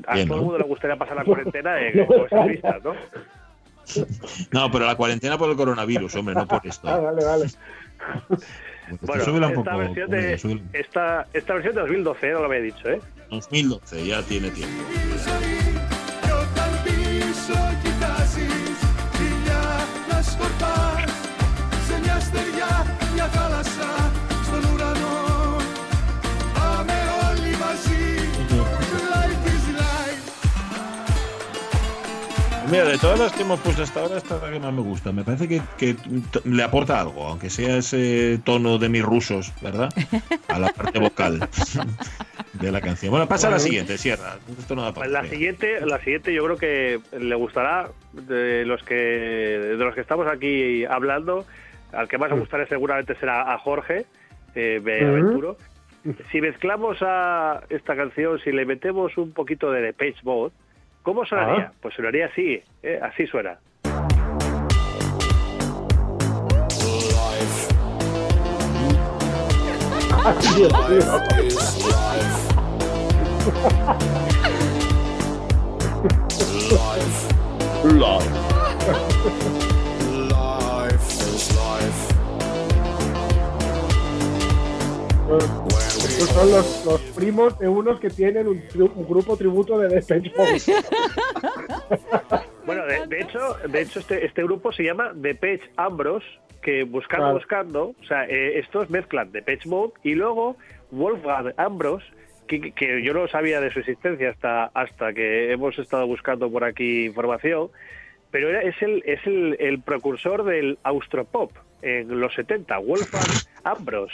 a 0.07 0.15
Bien, 0.15 0.29
todo 0.29 0.37
el 0.37 0.43
¿no? 0.43 0.43
mundo 0.43 0.59
le 0.59 0.65
gustaría 0.65 0.97
pasar 0.97 1.17
la 1.17 1.25
cuarentena 1.25 1.75
con 2.07 2.27
esas 2.27 2.47
vistas, 2.47 2.85
¿no? 2.85 2.95
No, 4.53 4.71
pero 4.71 4.85
la 4.85 4.95
cuarentena 4.95 5.39
por 5.39 5.49
el 5.49 5.57
coronavirus, 5.57 6.17
hombre, 6.17 6.35
no 6.35 6.47
por 6.47 6.67
esto. 6.67 6.87
Ah, 6.87 6.99
vale, 6.99 7.25
vale. 7.25 7.47
Bueno, 9.01 9.23
esta, 9.23 9.55
poco. 9.55 9.79
versión 9.79 10.11
de, 10.11 10.35
esta, 10.75 11.27
esta 11.33 11.55
versión 11.55 11.75
de 11.77 11.81
2012, 11.81 12.31
no 12.33 12.41
lo 12.41 12.45
había 12.45 12.61
dicho, 12.61 12.91
¿eh? 12.91 13.01
2012, 13.31 14.07
ya 14.07 14.23
tiene 14.23 14.51
tiempo. 14.51 14.83
Mira, 32.71 32.85
de 32.85 32.99
todas 32.99 33.19
las 33.19 33.33
que 33.33 33.43
hemos 33.43 33.61
puesto 33.61 33.83
hasta 33.83 34.01
ahora, 34.01 34.17
esta 34.17 34.37
es 34.37 34.43
la 34.43 34.51
que 34.51 34.59
más 34.59 34.73
me 34.73 34.81
gusta. 34.81 35.13
Me 35.13 35.23
parece 35.23 35.47
que, 35.47 35.61
que 35.79 35.95
le 36.45 36.63
aporta 36.63 37.01
algo, 37.01 37.27
aunque 37.27 37.49
sea 37.49 37.77
ese 37.77 38.41
tono 38.45 38.79
de 38.79 38.89
mis 38.89 39.03
rusos, 39.03 39.53
¿verdad? 39.63 39.89
A 40.49 40.59
la 40.59 40.73
parte 40.73 40.99
vocal 40.99 41.41
de 42.55 42.73
la 42.73 42.81
canción. 42.81 43.11
Bueno, 43.11 43.29
pasa 43.29 43.49
a 43.49 43.53
la 43.53 43.61
siguiente, 43.61 43.97
cierra. 43.99 44.37
Esto 44.59 44.75
no 44.75 44.83
da 44.83 44.93
para 44.93 45.07
Pues 45.07 45.13
la 45.13 45.29
siguiente, 45.29 45.81
la 45.87 45.99
siguiente 46.01 46.35
yo 46.35 46.45
creo 46.45 46.57
que 46.57 47.01
le 47.19 47.35
gustará 47.37 47.91
de 48.13 48.65
los 48.65 48.83
que 48.83 48.95
de 48.95 49.77
los 49.77 49.95
que 49.95 50.01
estamos 50.01 50.27
aquí 50.27 50.85
hablando. 50.85 51.47
Al 51.93 52.09
que 52.09 52.19
más 52.19 52.31
le 52.31 52.39
gustará 52.39 52.67
seguramente 52.67 53.15
será 53.15 53.55
a 53.55 53.59
Jorge 53.59 54.07
eh, 54.57 54.81
Benaventuro. 54.83 55.57
Si 56.33 56.41
mezclamos 56.41 56.99
a 57.01 57.63
esta 57.69 57.95
canción, 57.95 58.41
si 58.41 58.51
le 58.51 58.65
metemos 58.65 59.17
un 59.19 59.33
poquito 59.33 59.71
de 59.71 59.83
Depeche 59.83 60.21
Mode, 60.25 60.53
¿cómo 61.07 61.25
sonaría? 61.25 61.71
Ah. 61.71 61.73
Pues 61.81 61.95
sonaría 61.95 62.27
así, 62.27 62.61
¿eh? 62.83 63.01
así 63.01 63.27
suena. 63.29 63.57
Estos 85.29 86.29
son 86.31 86.51
los, 86.51 86.85
los 86.87 87.01
primos 87.17 87.59
de 87.59 87.69
unos 87.69 87.99
que 88.01 88.11
tienen 88.11 88.47
un, 88.47 88.61
tri- 88.69 88.91
un 88.95 89.09
grupo 89.09 89.37
tributo 89.37 89.79
de 89.79 89.89
Depeche 89.89 90.33
Mode. 90.37 90.61
Bueno, 92.67 92.85
de, 92.87 93.07
de 93.07 93.21
hecho, 93.21 93.39
de 93.69 93.81
hecho 93.83 94.01
este, 94.01 94.27
este 94.27 94.43
grupo 94.43 94.73
se 94.73 94.83
llama 94.83 95.13
Depeche 95.15 95.65
Ambros, 95.77 96.25
que 96.63 96.83
buscando, 96.83 97.27
Claro. 97.27 97.35
buscando, 97.39 97.85
o 98.01 98.05
sea, 98.09 98.25
eh, 98.25 98.59
estos 98.59 98.91
mezclan 98.91 99.31
de 99.31 99.41
Pitch 99.43 99.67
Mode 99.67 99.93
y 100.03 100.15
luego 100.17 100.57
Wolfgang 100.91 101.53
Ambros, 101.59 102.03
que, 102.49 102.73
que 102.73 103.03
yo 103.05 103.13
no 103.15 103.29
sabía 103.29 103.61
de 103.61 103.71
su 103.73 103.79
existencia 103.81 104.31
hasta, 104.31 104.65
hasta 104.75 105.13
que 105.13 105.53
hemos 105.53 105.79
estado 105.79 106.09
buscando 106.09 106.51
por 106.51 106.65
aquí 106.65 107.07
información, 107.07 107.69
pero 108.33 108.49
era, 108.49 108.63
es, 108.63 108.75
el, 108.83 109.03
es 109.07 109.25
el, 109.27 109.57
el 109.61 109.81
precursor 109.81 110.45
del 110.45 110.79
Austropop 110.83 111.53
en 111.83 112.21
los 112.21 112.35
70, 112.35 112.79
Wolfgang 112.79 113.27
Ambros. 113.65 114.13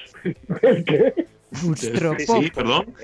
¿El 0.63 0.85
qué? 0.85 1.15
Austropop. 1.63 2.43
Sí, 2.43 2.51
perdón. 2.51 2.95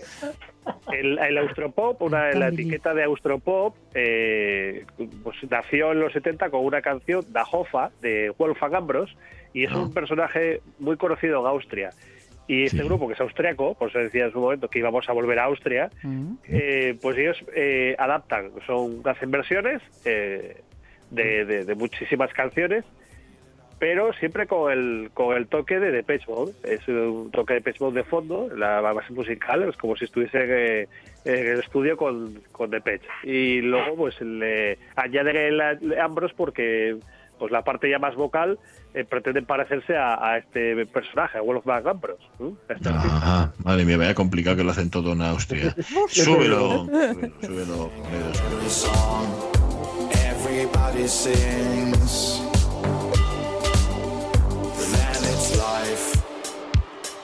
El, 0.92 1.18
el 1.18 1.38
Austropop, 1.38 2.00
una, 2.02 2.30
la 2.32 2.48
etiqueta 2.48 2.92
de 2.94 3.04
Austropop, 3.04 3.74
eh, 3.94 4.84
pues 5.22 5.36
nació 5.50 5.92
en 5.92 6.00
los 6.00 6.12
70 6.12 6.50
con 6.50 6.64
una 6.64 6.82
canción, 6.82 7.24
Da 7.32 7.44
Hofa, 7.50 7.90
de 8.02 8.30
Wolfgang 8.36 8.74
Ambros, 8.74 9.16
y 9.54 9.64
es 9.64 9.70
Ah. 9.72 9.78
un 9.78 9.92
personaje 9.94 10.60
muy 10.78 10.96
conocido 10.96 11.40
en 11.40 11.46
Austria. 11.46 11.90
Y 12.46 12.64
este 12.64 12.78
Sí. 12.78 12.84
grupo, 12.84 13.06
que 13.08 13.14
es 13.14 13.20
austriaco, 13.20 13.74
por 13.74 13.90
eso 13.90 13.98
decía 13.98 14.24
en 14.26 14.32
su 14.32 14.40
momento 14.40 14.68
que 14.68 14.78
íbamos 14.78 15.06
a 15.08 15.12
volver 15.12 15.38
a 15.38 15.44
Austria, 15.44 15.90
Mm. 16.02 16.32
eh, 16.48 16.98
pues 17.00 17.16
ellos 17.18 17.36
eh, 17.54 17.94
adaptan, 17.98 18.50
son 18.66 19.02
hacen 19.04 19.30
versiones 19.30 19.82
eh, 20.06 20.56
de, 21.10 21.44
de- 21.44 21.64
de 21.66 21.74
muchísimas 21.74 22.32
canciones, 22.32 22.84
pero 23.78 24.12
siempre 24.14 24.46
con 24.46 24.72
el, 24.72 25.10
con 25.14 25.36
el 25.36 25.46
toque 25.46 25.78
de 25.78 25.90
Depeche 25.90 26.26
Mode. 26.28 26.52
Es 26.64 26.86
un 26.88 27.30
toque 27.30 27.54
de 27.54 27.60
Depeche 27.60 27.84
Mode 27.84 27.96
de 27.96 28.04
fondo, 28.04 28.48
la 28.54 28.80
base 28.80 29.12
musical, 29.12 29.62
es 29.68 29.76
como 29.76 29.96
si 29.96 30.04
estuviese 30.06 30.82
eh, 30.82 30.88
en 31.24 31.46
el 31.46 31.60
estudio 31.60 31.96
con, 31.96 32.40
con 32.52 32.70
Depeche. 32.70 33.08
Y 33.22 33.60
luego 33.60 33.96
pues 33.96 34.20
le 34.20 34.78
añaden 34.96 35.36
el, 35.36 35.60
el 35.60 36.00
Ambros 36.00 36.32
porque 36.34 36.96
pues 37.38 37.52
la 37.52 37.62
parte 37.62 37.88
ya 37.88 37.98
más 37.98 38.16
vocal 38.16 38.58
eh, 38.94 39.04
pretende 39.04 39.42
parecerse 39.42 39.96
a, 39.96 40.14
a 40.14 40.38
este 40.38 40.86
personaje, 40.86 41.38
a 41.38 41.42
Wolfgang 41.42 41.86
Ambros. 41.86 42.18
¿no? 42.38 42.56
A 42.68 42.72
este. 42.72 42.88
Ajá, 42.88 43.52
madre 43.62 43.84
mía, 43.84 43.96
vaya 43.96 44.14
complicado 44.14 44.56
que 44.56 44.64
lo 44.64 44.72
hacen 44.72 44.90
todo 44.90 45.12
en 45.12 45.22
Austria. 45.22 45.74
súbelo, 46.08 46.86
súbelo, 46.86 47.30
súbelo, 47.40 47.90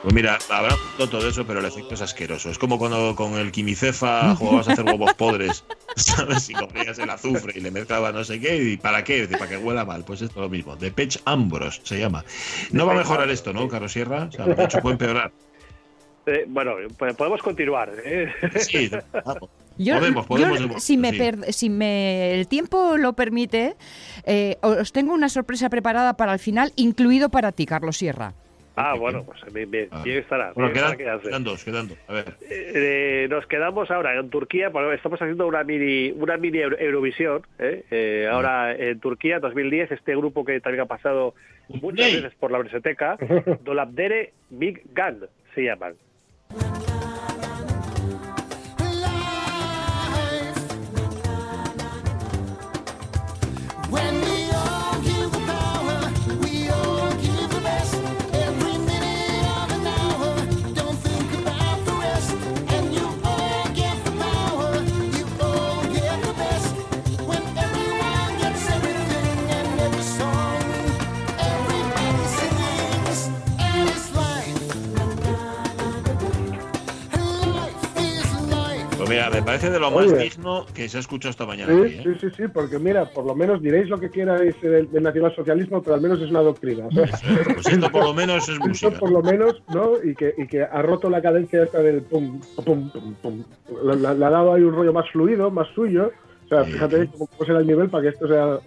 Pues 0.04 0.14
mira, 0.14 0.38
habrá 0.50 0.76
todo 0.98 1.26
eso, 1.26 1.46
pero 1.46 1.60
el 1.60 1.64
efecto 1.66 1.94
es 1.94 2.02
asqueroso. 2.02 2.50
Es 2.50 2.58
como 2.58 2.78
cuando 2.78 3.16
con 3.16 3.34
el 3.38 3.50
quimicefa 3.50 4.36
jugabas 4.36 4.68
a 4.68 4.72
hacer 4.74 4.84
huevos 4.84 5.14
podres, 5.14 5.64
¿sabes? 5.96 6.50
Y 6.50 6.52
cogías 6.52 6.98
el 6.98 7.08
azufre 7.08 7.54
y 7.56 7.60
le 7.62 7.70
mezclabas 7.70 8.12
no 8.12 8.22
sé 8.22 8.38
qué, 8.38 8.54
¿y 8.62 8.76
para 8.76 9.02
qué? 9.02 9.22
Dice, 9.22 9.38
Para 9.38 9.48
que 9.50 9.56
huela 9.56 9.86
mal. 9.86 10.04
Pues 10.04 10.20
esto 10.20 10.34
es 10.40 10.42
lo 10.42 10.50
mismo. 10.50 10.76
De 10.76 10.90
Pech 10.90 11.20
Ambros 11.24 11.80
se 11.84 11.98
llama. 11.98 12.22
No 12.70 12.84
va 12.84 12.92
a 12.92 12.96
mejorar 12.96 13.30
esto, 13.30 13.54
¿no, 13.54 13.66
Carlos 13.66 13.92
Sierra? 13.92 14.24
O 14.24 14.32
sea, 14.32 14.44
de 14.44 14.64
hecho 14.64 14.80
puede 14.80 14.92
empeorar. 14.92 15.32
Eh, 16.26 16.44
bueno, 16.48 16.72
pues 16.98 17.16
podemos 17.16 17.40
continuar. 17.42 17.90
¿eh? 18.04 18.30
Sí, 18.58 18.90
vamos. 19.24 19.48
Yo, 19.78 19.98
Podemos, 19.98 20.26
podemos, 20.26 20.60
yo, 20.60 20.80
si, 20.80 20.96
me 20.96 21.12
per- 21.14 21.52
si 21.52 21.68
me 21.70 22.34
el 22.34 22.46
tiempo 22.46 22.96
lo 22.98 23.14
permite, 23.14 23.74
eh, 24.24 24.56
os 24.60 24.92
tengo 24.92 25.12
una 25.14 25.28
sorpresa 25.28 25.68
preparada 25.70 26.16
para 26.16 26.32
el 26.34 26.38
final, 26.38 26.72
incluido 26.76 27.28
para 27.30 27.50
ti, 27.52 27.66
Carlos 27.66 27.96
Sierra. 27.96 28.34
Ah, 28.76 28.94
bueno, 28.98 29.24
pues 29.24 29.40
bien, 29.52 29.70
bien, 29.70 29.88
bien 30.02 30.18
estará. 30.18 30.52
Bueno, 30.52 30.70
bien 30.70 30.76
estará 30.84 30.96
quedan, 30.96 30.98
quedarse. 31.20 31.28
quedan 31.28 31.44
dos, 31.44 31.64
quedan 31.64 31.88
dos. 31.88 31.98
A 32.08 32.12
ver. 32.12 32.34
Eh, 32.50 33.26
nos 33.30 33.46
quedamos 33.46 33.90
ahora 33.90 34.18
en 34.18 34.30
Turquía, 34.30 34.68
bueno, 34.70 34.90
estamos 34.92 35.20
haciendo 35.22 35.46
una 35.46 35.62
mini 35.62 36.10
una 36.12 36.36
mini 36.36 36.58
Euro- 36.58 36.78
Eurovisión, 36.78 37.42
¿eh? 37.58 37.84
Eh, 37.90 38.28
ahora 38.30 38.74
en 38.74 38.98
Turquía, 39.00 39.38
2010, 39.38 39.92
este 39.92 40.16
grupo 40.16 40.44
que 40.44 40.60
también 40.60 40.82
ha 40.82 40.86
pasado 40.86 41.34
muchas 41.68 42.12
veces 42.12 42.32
por 42.40 42.50
la 42.50 42.58
Breseteca, 42.58 43.16
Dolapdere 43.64 44.32
Big 44.50 44.82
Gang 44.92 45.18
se 45.54 45.62
llaman. 45.62 45.94
Mira, 79.14 79.30
me 79.30 79.42
parece 79.42 79.70
de 79.70 79.80
lo 79.80 79.90
más 79.90 80.16
digno 80.18 80.66
que 80.74 80.88
se 80.88 80.96
ha 80.96 81.00
escuchado 81.00 81.30
esta 81.30 81.46
mañana. 81.46 81.72
aquí, 81.72 81.92
Sí, 81.92 81.98
¿eh? 81.98 82.02
sí, 82.20 82.28
sí, 82.28 82.34
sí, 82.36 82.42
porque 82.52 82.78
mira, 82.78 83.06
por 83.10 83.24
lo 83.24 83.34
menos 83.34 83.62
diréis 83.62 83.88
lo 83.88 83.98
que 83.98 84.10
queráis 84.10 84.60
del, 84.60 84.90
del 84.90 85.02
nacionalsocialismo, 85.02 85.82
pero 85.82 85.94
al 85.96 86.00
menos 86.00 86.20
es 86.20 86.30
una 86.30 86.40
doctrina. 86.40 86.84
¿sabes? 86.92 87.10
Pues 87.54 87.66
esto 87.66 87.90
por 87.90 88.04
lo 88.04 88.14
menos 88.14 88.42
es 88.48 88.54
Esto 88.54 88.66
música. 88.68 88.90
por 88.98 89.10
lo 89.10 89.22
menos, 89.22 89.62
¿no? 89.72 89.92
Y 90.04 90.14
que, 90.14 90.34
y 90.38 90.46
que 90.46 90.62
ha 90.62 90.82
roto 90.82 91.08
la 91.10 91.22
cadencia 91.22 91.62
esta 91.64 91.78
del 91.78 92.02
pum, 92.02 92.40
pum, 92.64 92.90
pum, 92.90 93.14
pum. 93.22 93.44
Le, 93.84 94.06
ha 94.06 94.14
dado 94.14 94.54
ahí 94.54 94.62
un 94.62 94.74
rollo 94.74 94.92
más 94.92 95.08
fluido, 95.10 95.50
más 95.50 95.68
suyo. 95.74 96.12
O 96.44 96.48
sea, 96.48 96.64
fíjate 96.64 97.08
cómo, 97.08 97.26
cómo 97.26 97.44
será 97.46 97.58
el 97.60 97.66
nivel 97.66 97.88
para 97.88 98.02
que 98.02 98.08
esto 98.10 98.28
sea. 98.28 98.58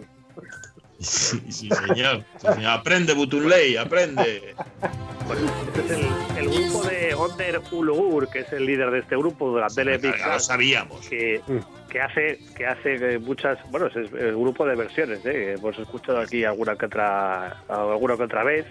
Sí, 1.00 1.40
sí, 1.50 1.70
señor. 1.70 2.24
Sí, 2.38 2.48
señor. 2.56 2.72
Aprende, 2.72 3.14
Butunley, 3.14 3.78
aprende. 3.78 4.56
Bueno, 5.28 5.52
este 5.68 5.80
es 5.82 5.92
el, 5.92 6.38
el 6.38 6.50
grupo 6.50 6.84
de 6.88 7.14
Onder 7.14 7.62
Ulugur, 7.72 8.30
que 8.30 8.40
es 8.40 8.54
el 8.54 8.66
líder 8.66 8.92
de 8.92 9.00
este 9.00 9.18
grupo, 9.18 9.50
Dolapdere 9.52 9.98
Big 9.98 10.16
Ya 10.18 10.34
lo 10.34 10.40
sabíamos. 10.40 11.08
que, 11.08 11.42
que 11.90 12.02
hace 12.02 12.40
que 12.56 12.66
hace 12.66 13.16
eh, 13.16 13.20
muchas 13.20 13.58
bueno 13.70 13.88
es 13.88 13.96
el 13.96 14.36
grupo 14.38 14.66
de 14.66 14.76
versiones 14.76 15.26
¿eh? 15.26 15.56
hemos 15.58 15.78
escuchado 15.80 16.20
aquí 16.20 16.44
alguna 16.44 16.76
que 16.76 16.86
otra 16.86 17.62
alguna 17.70 18.16
que 18.18 18.24
otra 18.24 18.44
vez 18.44 18.66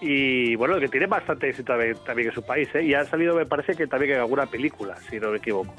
y 0.00 0.54
bueno 0.56 0.78
que 0.80 0.88
tiene 0.88 1.06
bastante 1.06 1.50
éxito 1.50 1.72
también, 1.72 1.96
también 2.04 2.28
en 2.28 2.34
su 2.34 2.42
país 2.42 2.68
¿eh? 2.74 2.82
y 2.82 2.94
ha 2.94 3.04
salido 3.04 3.34
me 3.34 3.44
parece 3.46 3.74
que 3.74 3.86
también 3.86 4.12
en 4.12 4.20
alguna 4.20 4.46
película 4.46 4.96
si 5.10 5.20
no 5.20 5.30
me 5.30 5.36
equivoco 5.36 5.74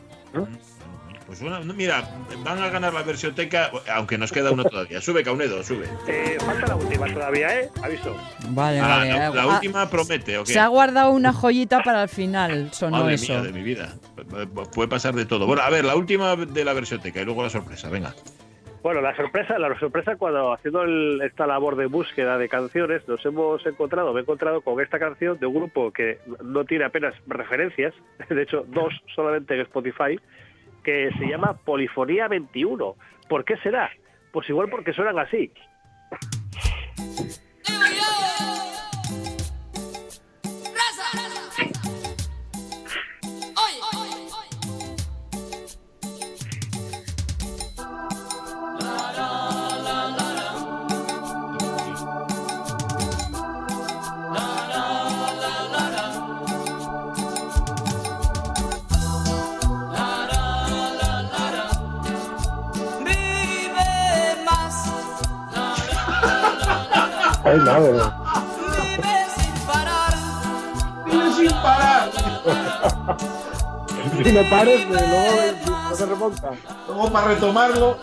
Pues 1.31 1.41
no, 1.43 1.73
mira, 1.73 2.03
van 2.43 2.61
a 2.61 2.67
ganar 2.67 2.93
la 2.93 3.03
versioteca, 3.03 3.71
aunque 3.95 4.17
nos 4.17 4.33
queda 4.33 4.51
uno 4.51 4.65
todavía. 4.65 4.99
Sube, 4.99 5.23
Caunedo, 5.23 5.63
sube. 5.63 5.85
Eh, 6.05 6.35
falta 6.45 6.67
la 6.67 6.75
última 6.75 7.07
todavía 7.07 7.57
eh 7.57 7.69
aviso 7.81 8.17
Vale, 8.49 8.79
Ah, 8.81 8.87
vale. 8.97 9.09
la, 9.11 9.29
la 9.29 9.41
ah, 9.43 9.47
última 9.47 9.89
promete, 9.89 10.37
¿ok? 10.37 10.45
Se 10.47 10.59
ha 10.59 10.67
guardado 10.67 11.11
una 11.13 11.31
joyita 11.31 11.83
para 11.83 12.03
el 12.03 12.09
final, 12.09 12.73
sonó 12.73 12.97
Madre 12.97 13.13
eso. 13.13 13.31
mía 13.31 13.43
de 13.43 13.53
mi 13.53 13.63
vida. 13.63 13.93
Puede 14.73 14.89
pasar 14.89 15.13
de 15.15 15.25
todo. 15.25 15.47
Bueno, 15.47 15.61
a 15.61 15.69
ver, 15.69 15.85
la 15.85 15.95
última 15.95 16.35
de 16.35 16.65
la 16.65 16.73
versioteca 16.73 17.21
y 17.21 17.23
luego 17.25 17.43
la 17.43 17.49
sorpresa, 17.49 17.89
venga. 17.89 18.13
Bueno, 18.83 18.99
la 18.99 19.15
sorpresa, 19.15 19.57
la 19.57 19.79
sorpresa 19.79 20.17
cuando 20.17 20.51
haciendo 20.51 20.81
el- 20.83 21.21
esta 21.21 21.47
labor 21.47 21.77
de 21.77 21.85
búsqueda 21.85 22.37
de 22.39 22.49
canciones 22.49 23.07
nos 23.07 23.23
hemos 23.25 23.65
encontrado, 23.65 24.11
me 24.11 24.19
he 24.19 24.23
encontrado 24.23 24.59
con 24.61 24.81
esta 24.81 24.99
canción 24.99 25.39
de 25.39 25.45
un 25.45 25.53
grupo 25.53 25.91
que 25.91 26.17
no 26.43 26.65
tiene 26.65 26.83
apenas 26.83 27.13
referencias, 27.27 27.93
de 28.29 28.41
hecho 28.41 28.65
dos 28.67 28.91
solamente 29.15 29.53
en 29.53 29.61
Spotify, 29.61 30.19
que 30.83 31.09
se 31.17 31.27
llama 31.27 31.57
Polifonía 31.65 32.27
21. 32.27 32.95
¿Por 33.29 33.45
qué 33.45 33.57
será? 33.57 33.89
Pues 34.31 34.49
igual 34.49 34.69
porque 34.69 34.93
suenan 34.93 35.19
así. 35.19 35.51
Ay, 67.51 67.59
madre. 67.59 67.91
vive 71.05 71.35
sin 71.35 71.51
parar. 71.61 72.11
Si 74.23 74.31
no 74.31 74.49
pares, 74.49 74.81
eh, 74.81 74.87
luego 74.89 75.89
no 75.89 75.95
se 75.95 76.05
remonta. 76.05 76.51
Luego 76.87 77.11
para 77.11 77.27
retomarlo. 77.27 77.97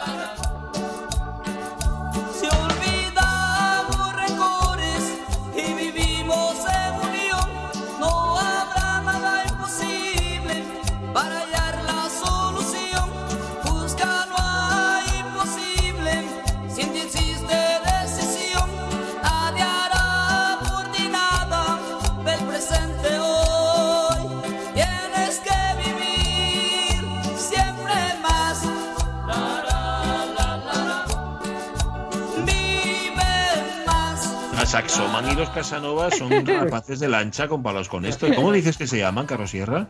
Saxoman 35.39 35.39
y 35.39 35.41
los 35.41 35.51
Casanova 35.51 36.11
son 36.11 36.47
rapaces 36.47 37.01
de 37.01 37.09
lancha 37.09 37.49
con 37.49 37.63
palos 37.63 37.89
con 37.89 38.05
esto. 38.05 38.27
¿Cómo 38.35 38.53
dices 38.53 38.77
que 38.77 38.87
se 38.87 38.99
llaman, 38.99 39.27
Carlos 39.27 39.51
Sierra? 39.51 39.87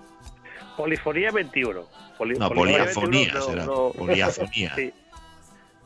Polifonía 0.76 1.30
21. 1.32 1.82
Poli- 2.16 2.38
No, 2.38 2.50
poliafonía 2.50 3.40
será. 3.40 3.66
Poliafonía. 3.66 4.74
sí. 4.76 4.92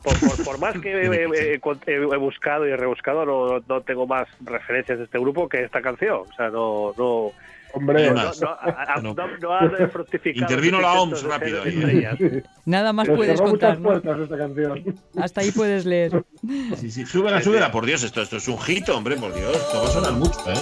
Por, 0.03 0.19
por- 0.19 0.43
por 0.43 0.59
más 0.59 0.77
que 0.79 0.91
he, 0.91 1.05
he- 1.05 1.53
he- 1.55 1.93
he 1.93 2.17
buscado 2.17 2.67
y 2.67 2.75
rebuscado, 2.75 3.25
no, 3.25 3.59
no 3.67 3.81
tengo 3.81 4.05
más 4.05 4.27
referencias 4.41 4.97
de 4.97 5.05
este 5.05 5.17
grupo 5.17 5.47
que 5.47 5.63
esta 5.63 5.81
canción. 5.81 6.23
O 6.29 6.35
sea, 6.35 6.49
no. 6.49 6.93
no 6.97 7.31
Hombre, 7.73 8.11
no, 8.11 8.23
no, 8.23 9.01
No. 9.01 9.15
no- 9.15 9.89
fructificado. 9.89 10.41
Intervino 10.41 10.79
la 10.79 10.93
OMS 10.93 11.23
rápido 11.23 11.63
ahí, 11.63 11.69
estrellas. 11.77 12.17
Nada 12.65 12.93
más 12.93 13.07
nos 13.07 13.17
puedes 13.17 13.41
contar, 13.41 13.79
¿no? 13.79 13.89
puertas 13.89 14.19
esta 14.19 14.37
canción. 14.37 14.95
Hasta 15.17 15.41
ahí 15.41 15.51
puedes 15.51 15.85
leer. 15.85 16.23
Sí, 16.77 16.91
sí. 16.91 17.05
Súbela, 17.05 17.41
súbela, 17.41 17.71
por 17.71 17.85
Dios, 17.85 18.03
esto, 18.03 18.21
esto 18.21 18.37
es 18.37 18.47
un 18.47 18.59
hit, 18.59 18.87
hombre, 18.89 19.17
por 19.17 19.33
Dios. 19.33 19.55
Esto 19.55 19.79
va 19.81 19.85
a 19.85 19.91
sonar 19.91 20.13
mucho, 20.13 20.39
¿eh? 20.47 20.53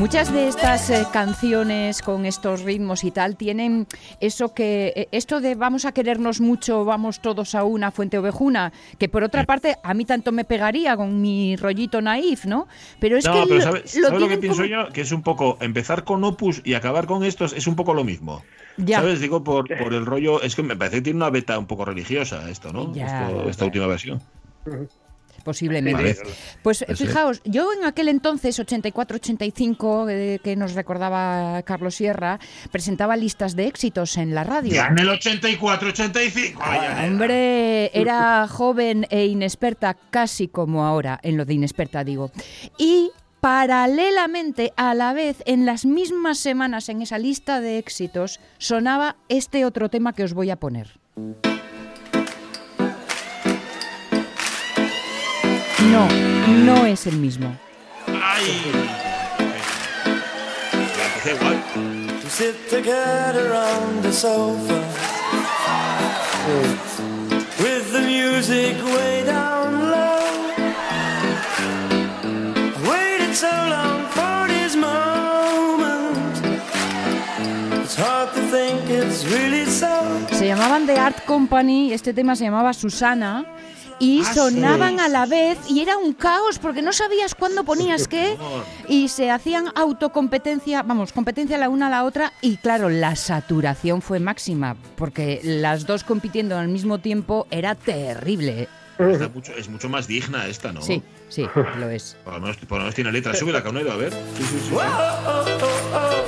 Muchas 0.00 0.32
de 0.32 0.48
estas 0.48 0.88
eh, 0.88 1.04
canciones 1.12 2.00
con 2.00 2.24
estos 2.24 2.62
ritmos 2.62 3.04
y 3.04 3.10
tal 3.10 3.36
tienen 3.36 3.86
eso 4.18 4.54
que 4.54 4.94
eh, 4.96 5.08
esto 5.12 5.42
de 5.42 5.54
vamos 5.54 5.84
a 5.84 5.92
querernos 5.92 6.40
mucho, 6.40 6.86
vamos 6.86 7.20
todos 7.20 7.54
a 7.54 7.64
una 7.64 7.90
fuente 7.90 8.16
ovejuna, 8.16 8.72
que 8.98 9.10
por 9.10 9.22
otra 9.24 9.44
parte 9.44 9.76
a 9.82 9.92
mí 9.92 10.06
tanto 10.06 10.32
me 10.32 10.46
pegaría 10.46 10.96
con 10.96 11.20
mi 11.20 11.54
rollito 11.56 12.00
naif, 12.00 12.46
¿no? 12.46 12.66
Pero 12.98 13.18
es 13.18 13.26
no, 13.26 13.34
que 13.34 13.40
pero 13.42 13.54
lo, 13.56 13.60
¿sabes, 13.60 13.94
lo 13.96 14.06
¿sabes 14.08 14.20
lo 14.22 14.28
que 14.28 14.38
pienso 14.38 14.62
como- 14.62 14.68
yo? 14.70 14.88
Que 14.90 15.02
es 15.02 15.12
un 15.12 15.22
poco 15.22 15.58
empezar 15.60 16.04
con 16.04 16.24
Opus 16.24 16.62
y 16.64 16.72
acabar 16.72 17.06
con 17.06 17.22
estos 17.22 17.52
es 17.52 17.66
un 17.66 17.76
poco 17.76 17.92
lo 17.92 18.02
mismo. 18.02 18.42
Ya. 18.78 19.00
¿Sabes? 19.00 19.20
Digo, 19.20 19.44
por, 19.44 19.68
por 19.68 19.92
el 19.92 20.06
rollo. 20.06 20.40
Es 20.40 20.56
que 20.56 20.62
me 20.62 20.76
parece 20.76 20.96
que 20.96 21.02
tiene 21.02 21.18
una 21.18 21.28
beta 21.28 21.58
un 21.58 21.66
poco 21.66 21.84
religiosa 21.84 22.48
esto, 22.48 22.72
¿no? 22.72 22.94
Ya. 22.94 23.28
Esto- 23.28 23.50
esta 23.50 23.64
última 23.66 23.86
versión. 23.86 24.22
Posiblemente. 25.44 26.02
Vale. 26.02 26.16
Pues 26.62 26.82
Eso 26.82 26.92
es. 26.92 26.98
fijaos, 26.98 27.40
yo 27.44 27.72
en 27.72 27.84
aquel 27.84 28.08
entonces, 28.08 28.58
84-85, 28.58 30.10
eh, 30.10 30.40
que 30.42 30.56
nos 30.56 30.74
recordaba 30.74 31.62
Carlos 31.62 31.94
Sierra, 31.94 32.38
presentaba 32.70 33.16
listas 33.16 33.56
de 33.56 33.66
éxitos 33.66 34.16
en 34.16 34.34
la 34.34 34.44
radio. 34.44 34.72
Ya 34.72 34.86
en 34.88 34.98
el 34.98 35.08
84-85. 35.08 36.58
Ah, 36.60 37.04
Hombre, 37.06 37.90
era 37.98 38.46
joven 38.48 39.06
e 39.10 39.26
inexperta, 39.26 39.96
casi 40.10 40.48
como 40.48 40.84
ahora, 40.84 41.18
en 41.22 41.36
lo 41.36 41.44
de 41.44 41.54
inexperta 41.54 42.04
digo. 42.04 42.30
Y 42.78 43.10
paralelamente, 43.40 44.72
a 44.76 44.94
la 44.94 45.12
vez, 45.12 45.42
en 45.46 45.66
las 45.66 45.86
mismas 45.86 46.38
semanas 46.38 46.88
en 46.88 47.02
esa 47.02 47.18
lista 47.18 47.60
de 47.60 47.78
éxitos, 47.78 48.40
sonaba 48.58 49.16
este 49.28 49.64
otro 49.64 49.88
tema 49.88 50.12
que 50.12 50.24
os 50.24 50.34
voy 50.34 50.50
a 50.50 50.56
poner. 50.56 51.00
No, 55.88 56.08
no 56.64 56.86
es 56.86 57.06
el 57.06 57.16
mismo. 57.16 57.56
¡Ay! 58.06 58.62
Ya 60.96 61.06
empecé 61.06 61.34
igual. 61.34 62.20
to 62.20 62.28
sit 62.28 62.68
together 62.68 63.54
on 63.54 64.02
the 64.02 64.12
sofa 64.12 64.80
with 67.58 67.92
the 67.92 68.00
music 68.02 68.76
way 68.84 69.24
down 69.24 69.90
low. 69.90 70.52
I 72.76 72.88
waited 72.88 73.34
so 73.34 73.48
long 73.48 74.06
for 74.10 74.48
this 74.48 74.76
moment. 74.76 76.40
It's 77.82 77.96
hard 77.96 78.32
to 78.34 78.40
think 78.50 78.88
it's 78.90 79.24
really 79.24 79.66
so. 79.66 79.88
Se 80.32 80.46
llamaban 80.46 80.86
The 80.86 80.98
Art 80.98 81.24
Company, 81.24 81.92
este 81.92 82.12
tema 82.12 82.36
se 82.36 82.44
llamaba 82.44 82.72
Susana. 82.74 83.44
Y 84.00 84.22
Ah, 84.24 84.32
sonaban 84.34 84.94
sí. 84.94 85.00
a 85.04 85.08
la 85.08 85.26
vez 85.26 85.58
y 85.68 85.80
era 85.80 85.98
un 85.98 86.14
caos 86.14 86.58
porque 86.58 86.80
no 86.82 86.90
sabías 86.92 87.34
cuándo 87.34 87.64
ponías 87.64 88.08
qué 88.08 88.36
y 88.88 89.08
se 89.08 89.30
hacían 89.30 89.66
autocompetencia, 89.76 90.82
vamos, 90.82 91.12
competencia 91.12 91.58
la 91.58 91.68
una 91.68 91.88
a 91.88 91.90
la 91.90 92.04
otra 92.04 92.32
y 92.40 92.56
claro, 92.56 92.88
la 92.88 93.14
saturación 93.14 94.00
fue 94.00 94.18
máxima 94.18 94.74
porque 94.96 95.40
las 95.44 95.86
dos 95.86 96.02
compitiendo 96.02 96.56
al 96.58 96.68
mismo 96.68 96.98
tiempo 96.98 97.46
era 97.50 97.74
terrible. 97.74 98.68
Mucho- 99.34 99.52
es 99.54 99.68
mucho 99.68 99.88
más 99.88 100.06
digna 100.06 100.46
esta, 100.46 100.72
¿no? 100.72 100.82
Sí, 100.82 101.02
sí, 101.28 101.46
lo 101.78 101.88
es. 101.90 102.16
Por 102.24 102.34
lo 102.34 102.40
menos, 102.40 102.56
por 102.58 102.72
lo 102.72 102.78
menos 102.80 102.94
tiene 102.94 103.10
letra. 103.12 103.34
Sube 103.34 103.52
la 103.52 103.62
Caunedo, 103.62 103.92
a 103.92 103.96
ver. 103.96 104.12
Sí, 104.12 104.42
sí, 104.44 104.60
sí. 104.68 104.74
Whoa, 104.74 104.82
oh, 104.82 105.44
oh, 105.46 105.94
oh. 105.94 106.26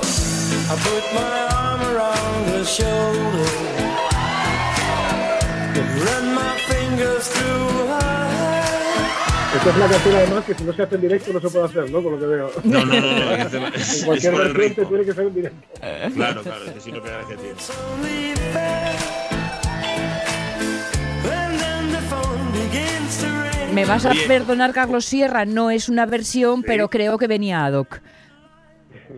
I 0.71 0.75
put 0.77 1.03
my 1.13 1.55
arm 1.55 1.81
around 1.81 2.49
her 2.49 2.63
shoulder. 2.65 3.49
Run 6.05 6.33
my 6.33 6.57
fingers 6.67 7.27
through 7.29 7.41
her 7.41 7.42
es 9.69 9.77
la 9.77 9.87
canción 9.87 10.15
además 10.15 10.45
que 10.45 10.53
si 10.55 10.63
no 10.63 10.73
se 10.73 10.81
hace 10.83 10.95
en 10.95 11.01
directo 11.01 11.33
no 11.33 11.39
se 11.39 11.49
puede 11.49 11.65
hacer, 11.65 11.89
¿no? 11.91 12.01
Por 12.01 12.11
lo 12.13 12.19
que 12.19 12.25
veo. 12.25 12.51
No, 12.63 12.85
no, 12.85 12.93
no, 12.99 13.01
no. 13.01 13.35
que 13.35 13.41
hacerla- 13.41 13.67
es, 13.69 13.75
En 13.75 13.81
es 13.99 14.05
cualquier 14.05 14.35
vertiente 14.35 14.85
tiene 14.85 15.05
que 15.05 15.13
ser 15.13 15.27
en 15.27 15.33
directo. 15.33 15.67
Claro, 16.15 16.41
claro, 16.43 16.65
es 16.65 16.71
que 16.71 16.79
si 16.81 16.91
no, 16.91 17.01
tiene. 17.01 17.17
Me 23.73 23.85
vas 23.85 24.05
a 24.05 24.11
Oye. 24.11 24.27
perdonar, 24.27 24.71
Carlos 24.71 25.05
Sierra, 25.05 25.45
no 25.45 25.71
es 25.71 25.89
una 25.89 26.05
versión, 26.05 26.61
pero 26.61 26.89
creo 26.89 27.17
que 27.17 27.25
venía 27.27 27.65
ad 27.65 27.73
hoc. 27.73 28.01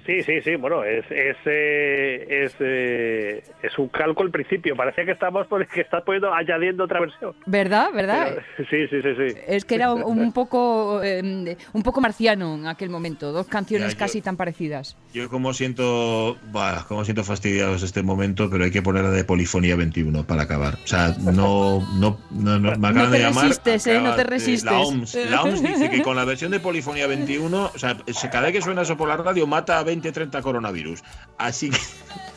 Sí, 0.06 0.24
sí, 0.24 0.42
sí, 0.44 0.56
bueno, 0.56 0.84
es 0.84 1.06
es, 1.10 1.38
eh, 1.46 2.26
es, 2.46 2.56
eh, 2.60 3.44
es 3.64 3.78
un 3.78 3.88
calco 3.90 4.24
al 4.24 4.32
principio. 4.32 4.76
Parecía 4.76 5.06
que 5.06 5.12
estamos 5.12 5.48
pon- 5.48 5.66
que 5.74 5.82
estás 5.82 6.04
poniendo 6.04 6.34
añadiendo 6.34 6.84
otra 6.86 7.00
versión. 7.00 7.34
¿Verdad? 7.46 7.90
¿Verdad? 7.94 8.38
Pero- 8.58 8.70
sí, 8.70 8.88
sí, 8.90 9.02
sí, 9.02 9.10
sí. 9.34 9.38
Es 9.48 9.64
que 9.66 9.76
era 9.76 9.94
un- 9.94 10.04
un 10.04 10.32
poco, 10.34 11.02
eh, 11.04 11.56
un 11.74 11.84
poco 11.84 12.02
marciano 12.02 12.56
en 12.56 12.68
aquel 12.68 12.90
momento, 12.90 13.32
dos 13.32 13.48
canciones 13.48 13.90
Ya, 13.90 13.94
yo- 13.94 14.00
casi 14.00 14.22
tan 14.22 14.38
parecidas. 14.38 14.98
Yo 15.14 15.30
como 15.30 15.54
siento, 15.54 16.38
bah, 16.52 16.86
como 16.88 17.06
siento 17.06 17.24
fastidiados 17.24 17.84
este 17.84 18.04
momento, 18.04 18.50
pero 18.50 18.66
hay 18.66 18.72
que 18.72 18.82
poner 18.82 19.04
la 19.04 19.12
de 19.12 19.24
Polifonía 19.24 19.76
21 19.76 20.26
para 20.26 20.44
acabar. 20.44 20.76
O 20.84 20.88
sea, 20.88 21.16
no, 21.22 21.80
no, 22.00 22.20
no, 22.32 22.60
no- 22.60 22.78
me 22.78 22.88
acaban 22.90 23.12
te 23.12 23.18
de 23.18 23.24
llamar. 23.24 23.44
resistes, 23.46 23.88
¿eh? 23.88 24.02
No 24.02 24.16
te 24.16 24.24
resistes. 24.24 24.64
La 24.66 24.80
OMS, 24.80 25.16
la 25.30 25.44
OMS 25.44 25.62
dice 25.62 25.90
que 25.90 26.02
con 26.02 26.16
la 26.16 26.26
versión 26.26 26.52
de 26.52 26.60
Polifonía 26.60 27.08
21, 27.08 27.72
o 27.74 27.78
sea, 27.78 27.96
se- 28.08 28.30
cada 28.30 28.46
vez 28.46 28.54
que 28.54 28.62
suena 28.62 28.82
eso 28.82 28.98
por 28.98 29.08
la 29.08 29.18
radio 29.18 29.48
mata 29.48 29.80
a 29.80 29.84
20, 29.86 30.12
30 30.12 30.42
coronavirus. 30.42 31.02
Así 31.38 31.70
que, 31.70 31.80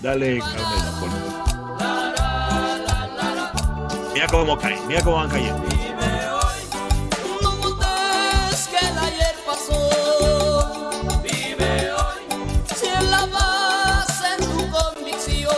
dale, 0.01 0.39
Carmelo, 0.55 1.01
por 1.01 1.11
favor. 1.11 1.39
Mira 4.15 4.27
cómo 4.31 4.59
caen, 4.59 4.87
mira 4.89 5.03
cómo 5.03 5.17
van 5.17 5.29
cayendo. 5.31 5.63
Vive 5.63 6.29
hoy, 6.31 6.61
no 7.41 7.53
notes 7.57 8.69
que 8.69 8.87
el 8.87 8.99
ayer 8.99 9.35
pasó. 9.47 10.91
Vive 11.23 11.93
hoy, 11.93 12.23
si 12.77 12.87
en 12.87 13.11
la 13.13 13.27
base 13.27 14.27
en 14.39 14.41
tu 14.45 14.71
convicción. 14.71 15.55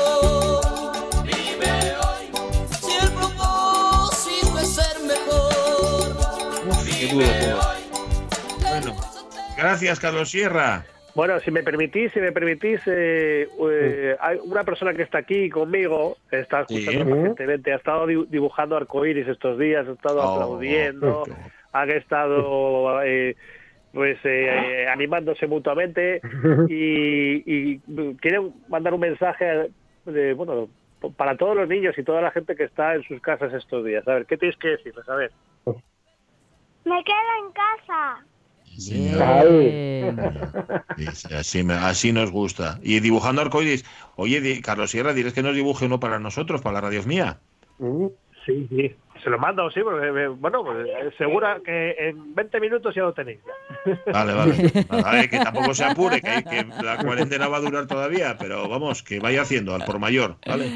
Vive 1.25 1.97
hoy, 1.97 2.25
si 2.83 2.93
el 3.03 3.11
propósito 3.13 4.59
es 4.59 4.75
ser 4.75 4.97
mejor. 5.05 6.17
Uf, 6.69 6.85
qué 6.85 7.09
duro 7.09 7.27
todo. 7.27 8.69
Bueno, 8.69 8.97
gracias, 9.57 9.99
Carlos 9.99 10.31
Sierra. 10.31 10.85
Bueno, 11.21 11.39
si 11.41 11.51
me 11.51 11.63
permitís, 11.63 12.11
si 12.15 12.19
me 12.19 12.33
permitís, 12.33 12.81
eh, 12.87 13.47
eh, 13.71 14.17
hay 14.21 14.39
una 14.43 14.65
persona 14.65 14.95
que 14.95 15.03
está 15.03 15.19
aquí 15.19 15.51
conmigo, 15.51 16.17
está 16.31 16.63
escuchando 16.63 17.05
Sí. 17.05 17.11
pacientemente, 17.11 17.75
ha 17.75 17.77
estado 17.77 18.07
di- 18.07 18.25
dibujando 18.31 18.75
arcoíris 18.75 19.29
estos 19.29 19.59
días, 19.59 19.87
ha 19.87 19.93
estado 19.93 20.23
Oh, 20.23 20.33
aplaudiendo, 20.33 21.25
qué- 21.27 21.35
han 21.75 21.91
estado 21.91 23.03
eh, 23.05 23.37
pues 23.93 24.19
eh, 24.25 24.87
animándose 24.89 25.47
mutuamente 25.47 26.23
y, 26.71 27.43
y 27.75 27.81
quieren 28.17 28.55
mandar 28.71 28.95
un 28.95 29.01
mensaje 29.01 29.73
de, 30.07 30.33
bueno, 30.33 30.71
para 31.19 31.37
todos 31.37 31.55
los 31.55 31.69
niños 31.69 31.99
y 31.99 32.03
toda 32.03 32.23
la 32.23 32.31
gente 32.31 32.57
que 32.57 32.65
está 32.65 32.95
en 32.95 33.03
sus 33.03 33.21
casas 33.21 33.53
estos 33.53 33.85
días. 33.85 34.09
A 34.09 34.15
ver, 34.15 34.25
¿qué 34.25 34.39
tienes 34.39 34.57
que 34.57 34.69
decirles? 34.69 35.07
A 35.07 35.17
ver. 35.17 35.31
Me 36.87 37.05
quedo 37.05 37.47
en 37.47 37.53
casa. 37.53 38.25
Sí, 38.79 39.11
sí, 41.15 41.35
Así, 41.35 41.63
me- 41.63 41.75
así 41.75 42.13
nos 42.13 42.31
gusta. 42.31 42.79
Y 42.83 43.01
dibujando 43.01 43.43
arcoíris. 43.43 43.85
Oye, 44.17 44.41
di- 44.41 44.61
Carlos 44.63 44.91
Sierra, 44.91 45.13
diles 45.13 45.33
que 45.33 45.43
nos 45.43 45.55
dibuje 45.55 45.87
uno 45.87 46.01
para 46.01 46.19
nosotros, 46.19 46.61
para 46.63 46.75
la 46.75 46.81
radio 46.83 47.03
mía. 47.05 47.39
Mm. 47.79 48.07
Sí, 48.47 48.67
sí. 48.71 48.95
Se 49.23 49.29
lo 49.29 49.39
mando, 49.39 49.71
sí, 49.71 49.81
porque, 49.85 50.07
eh, 50.07 50.29
bueno, 50.29 50.65
pues, 50.65 50.87
eh, 50.89 51.11
segura 51.19 51.61
que 51.63 51.91
en 52.09 52.35
20 52.35 52.59
minutos 52.59 52.95
ya 52.95 53.03
lo 53.03 53.13
tenéis. 53.13 53.41
Vale, 54.11 54.33
vale. 54.33 54.55
Vale, 54.89 55.29
que 55.29 55.39
tampoco 55.41 55.75
se 55.75 55.85
apure, 55.85 56.23
que, 56.23 56.43
que 56.45 56.67
la 56.83 56.97
cuarentena 56.97 57.47
va 57.49 57.59
a 57.59 57.61
durar 57.61 57.87
todavía, 57.87 58.39
pero 58.39 58.67
vamos, 58.67 59.03
que 59.03 59.21
vaya 59.21 59.43
haciendo 59.43 59.75
al 59.75 59.85
por 59.85 59.99
mayor, 59.99 60.37
¿vale? 60.47 60.71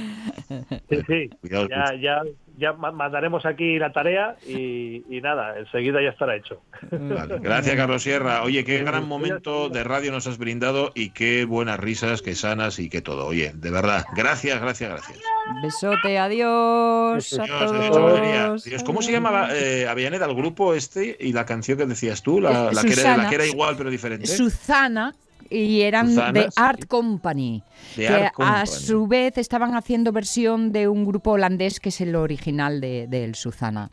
Sí, 0.88 0.98
sí. 1.06 1.30
Ya, 1.50 1.94
ya, 2.00 2.22
ya 2.56 2.72
ma- 2.72 2.92
mandaremos 2.92 3.44
aquí 3.46 3.78
la 3.78 3.92
tarea 3.92 4.36
y, 4.46 5.02
y 5.08 5.20
nada, 5.20 5.58
enseguida 5.58 6.00
ya 6.02 6.10
estará 6.10 6.36
hecho. 6.36 6.62
Vale. 6.90 7.38
Gracias, 7.42 7.74
Carlos 7.76 8.02
Sierra. 8.02 8.42
Oye, 8.42 8.64
qué 8.64 8.82
gran 8.84 9.08
momento 9.08 9.68
de 9.68 9.82
radio 9.84 10.12
nos 10.12 10.26
has 10.26 10.38
brindado 10.38 10.92
y 10.94 11.10
qué 11.10 11.44
buenas 11.44 11.78
risas, 11.80 12.22
qué 12.22 12.34
sanas 12.34 12.78
y 12.78 12.88
qué 12.88 13.02
todo. 13.02 13.26
Oye, 13.26 13.52
de 13.54 13.70
verdad, 13.70 14.04
gracias, 14.14 14.60
gracias, 14.60 14.90
gracias. 14.90 15.18
Besote, 15.62 16.18
adiós 16.18 17.32
a 17.38 17.44
Dios, 17.44 17.72
de 17.72 17.78
Chavarría. 17.90 18.44
todos. 18.46 18.64
Dios, 18.64 18.82
¿Cómo 18.84 19.02
se 19.02 19.12
llamaba 19.12 19.48
eh, 19.52 19.86
Avellaneda, 19.88 20.26
el 20.26 20.34
grupo 20.34 20.74
este 20.74 21.16
y 21.18 21.32
la 21.32 21.44
canción 21.44 21.78
que 21.78 21.86
decías 21.86 22.22
tú? 22.22 22.40
La, 22.40 22.70
que, 22.82 22.92
era, 22.92 23.16
la 23.16 23.28
que 23.28 23.34
era 23.34 23.46
igual 23.46 23.74
pero 23.76 23.90
diferente. 23.90 24.26
Susana 24.26 25.14
y 25.54 25.80
eran 25.82 26.08
de. 26.32 26.48
Art 26.56 26.84
Company, 26.86 27.62
De 27.96 28.06
que 28.06 28.14
Art 28.14 28.34
a 28.38 28.66
su 28.66 29.06
vez 29.06 29.38
estaban 29.38 29.74
haciendo 29.74 30.12
versión 30.12 30.72
de 30.72 30.88
un 30.88 31.04
grupo 31.04 31.32
holandés 31.32 31.80
que 31.80 31.88
es 31.90 32.00
el 32.00 32.14
original 32.16 32.80
de, 32.80 33.06
del 33.06 33.34
Susana. 33.34 33.90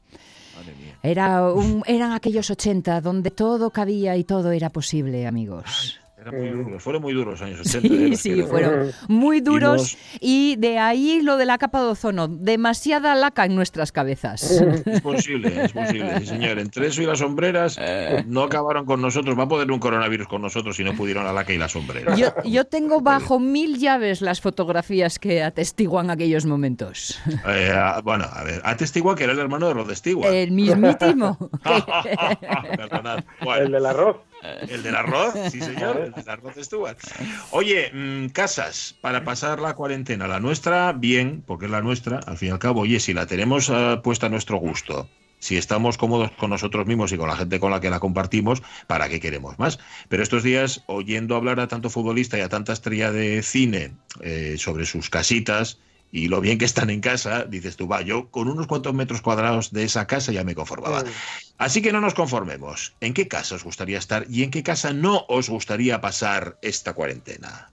Era 1.03 1.51
un- 1.51 1.83
eran 1.87 2.11
aquellos 2.11 2.49
80 2.51 3.01
donde 3.01 3.31
todo 3.31 3.71
cabía 3.71 4.15
y 4.17 4.23
todo 4.23 4.51
era 4.51 4.69
posible, 4.69 5.25
amigos. 5.25 5.99
Eran 6.21 6.35
muy 6.35 6.49
duros, 6.49 6.83
fueron 6.83 7.01
muy 7.01 7.13
duros 7.13 7.39
los 7.39 7.41
años 7.41 7.59
80. 7.61 7.81
Sí, 7.91 8.13
eh, 8.13 8.15
sí, 8.15 8.43
fueron 8.43 8.91
muy 9.07 9.41
duros 9.41 9.97
y 10.19 10.55
de 10.57 10.77
ahí 10.77 11.19
lo 11.21 11.37
de 11.37 11.45
la 11.45 11.57
capa 11.57 11.81
de 11.81 11.87
ozono, 11.87 12.27
demasiada 12.27 13.15
laca 13.15 13.45
en 13.45 13.55
nuestras 13.55 13.91
cabezas. 13.91 14.61
Es 14.85 15.01
posible, 15.01 15.65
es 15.65 15.71
posible, 15.71 16.19
sí 16.19 16.27
señor. 16.27 16.59
Entre 16.59 16.87
eso 16.87 17.01
y 17.01 17.07
las 17.07 17.19
sombreras 17.19 17.79
no 18.27 18.43
acabaron 18.43 18.85
con 18.85 19.01
nosotros. 19.01 19.37
Va 19.37 19.43
a 19.43 19.47
poder 19.47 19.71
un 19.71 19.79
coronavirus 19.79 20.27
con 20.27 20.43
nosotros 20.43 20.75
si 20.75 20.83
no 20.83 20.93
pudieron 20.93 21.23
la 21.23 21.33
laca 21.33 21.53
y 21.53 21.57
las 21.57 21.71
sombreras. 21.71 22.17
Yo, 22.17 22.33
yo 22.45 22.65
tengo 22.65 23.01
bajo 23.01 23.39
mil 23.39 23.79
llaves 23.79 24.21
las 24.21 24.41
fotografías 24.41 25.17
que 25.17 25.41
atestiguan 25.41 26.11
aquellos 26.11 26.45
momentos. 26.45 27.19
Eh, 27.47 27.73
ah, 27.75 27.99
bueno, 28.03 28.25
a 28.31 28.43
ver, 28.43 28.61
atestigua 28.63 29.15
que 29.15 29.23
era 29.23 29.33
el 29.33 29.39
hermano 29.39 29.67
de 29.67 29.73
Rod 29.73 29.91
Stewart. 29.95 30.31
El 30.31 30.51
mismísimo. 30.51 31.37
El 33.57 33.71
del 33.71 33.85
arroz. 33.85 34.17
El 34.41 34.83
del 34.83 34.95
arroz, 34.95 35.33
sí 35.51 35.61
señor, 35.61 35.97
el 35.97 36.11
del 36.11 36.29
arroz 36.29 36.55
Stewart. 36.59 36.97
Oye, 37.51 37.91
mm, 37.93 38.29
casas 38.29 38.95
para 39.01 39.23
pasar 39.23 39.59
la 39.59 39.75
cuarentena. 39.75 40.27
La 40.27 40.39
nuestra, 40.39 40.93
bien, 40.93 41.43
porque 41.45 41.65
es 41.65 41.71
la 41.71 41.81
nuestra, 41.81 42.19
al 42.25 42.37
fin 42.37 42.49
y 42.49 42.51
al 42.51 42.59
cabo. 42.59 42.81
Oye, 42.81 42.99
si 42.99 43.13
la 43.13 43.25
tenemos 43.25 43.69
ah, 43.69 44.01
puesta 44.03 44.27
a 44.27 44.29
nuestro 44.29 44.57
gusto, 44.57 45.09
si 45.39 45.57
estamos 45.57 45.97
cómodos 45.97 46.31
con 46.31 46.51
nosotros 46.51 46.85
mismos 46.85 47.11
y 47.11 47.17
con 47.17 47.27
la 47.27 47.35
gente 47.35 47.59
con 47.59 47.71
la 47.71 47.81
que 47.81 47.89
la 47.89 47.99
compartimos, 47.99 48.61
¿para 48.87 49.09
qué 49.09 49.19
queremos 49.19 49.57
más? 49.57 49.79
Pero 50.07 50.23
estos 50.23 50.43
días, 50.43 50.83
oyendo 50.87 51.35
hablar 51.35 51.59
a 51.59 51.67
tanto 51.67 51.89
futbolista 51.89 52.37
y 52.37 52.41
a 52.41 52.49
tanta 52.49 52.73
estrella 52.73 53.11
de 53.11 53.41
cine 53.41 53.95
eh, 54.21 54.55
sobre 54.57 54.85
sus 54.85 55.09
casitas 55.09 55.79
y 56.11 56.27
lo 56.27 56.41
bien 56.41 56.57
que 56.57 56.65
están 56.65 56.89
en 56.89 57.01
casa, 57.01 57.45
dices 57.45 57.77
tú, 57.77 57.87
va, 57.87 58.01
yo 58.01 58.29
con 58.29 58.47
unos 58.47 58.67
cuantos 58.67 58.93
metros 58.93 59.21
cuadrados 59.21 59.71
de 59.71 59.83
esa 59.83 60.07
casa 60.07 60.31
ya 60.31 60.43
me 60.43 60.55
conformaba. 60.55 61.03
Así 61.57 61.81
que 61.81 61.93
no 61.93 62.01
nos 62.01 62.13
conformemos. 62.13 62.93
¿En 62.99 63.13
qué 63.13 63.27
casa 63.27 63.55
os 63.55 63.63
gustaría 63.63 63.97
estar 63.97 64.25
y 64.29 64.43
en 64.43 64.51
qué 64.51 64.63
casa 64.63 64.93
no 64.93 65.25
os 65.29 65.49
gustaría 65.49 66.01
pasar 66.01 66.57
esta 66.61 66.93
cuarentena? 66.93 67.71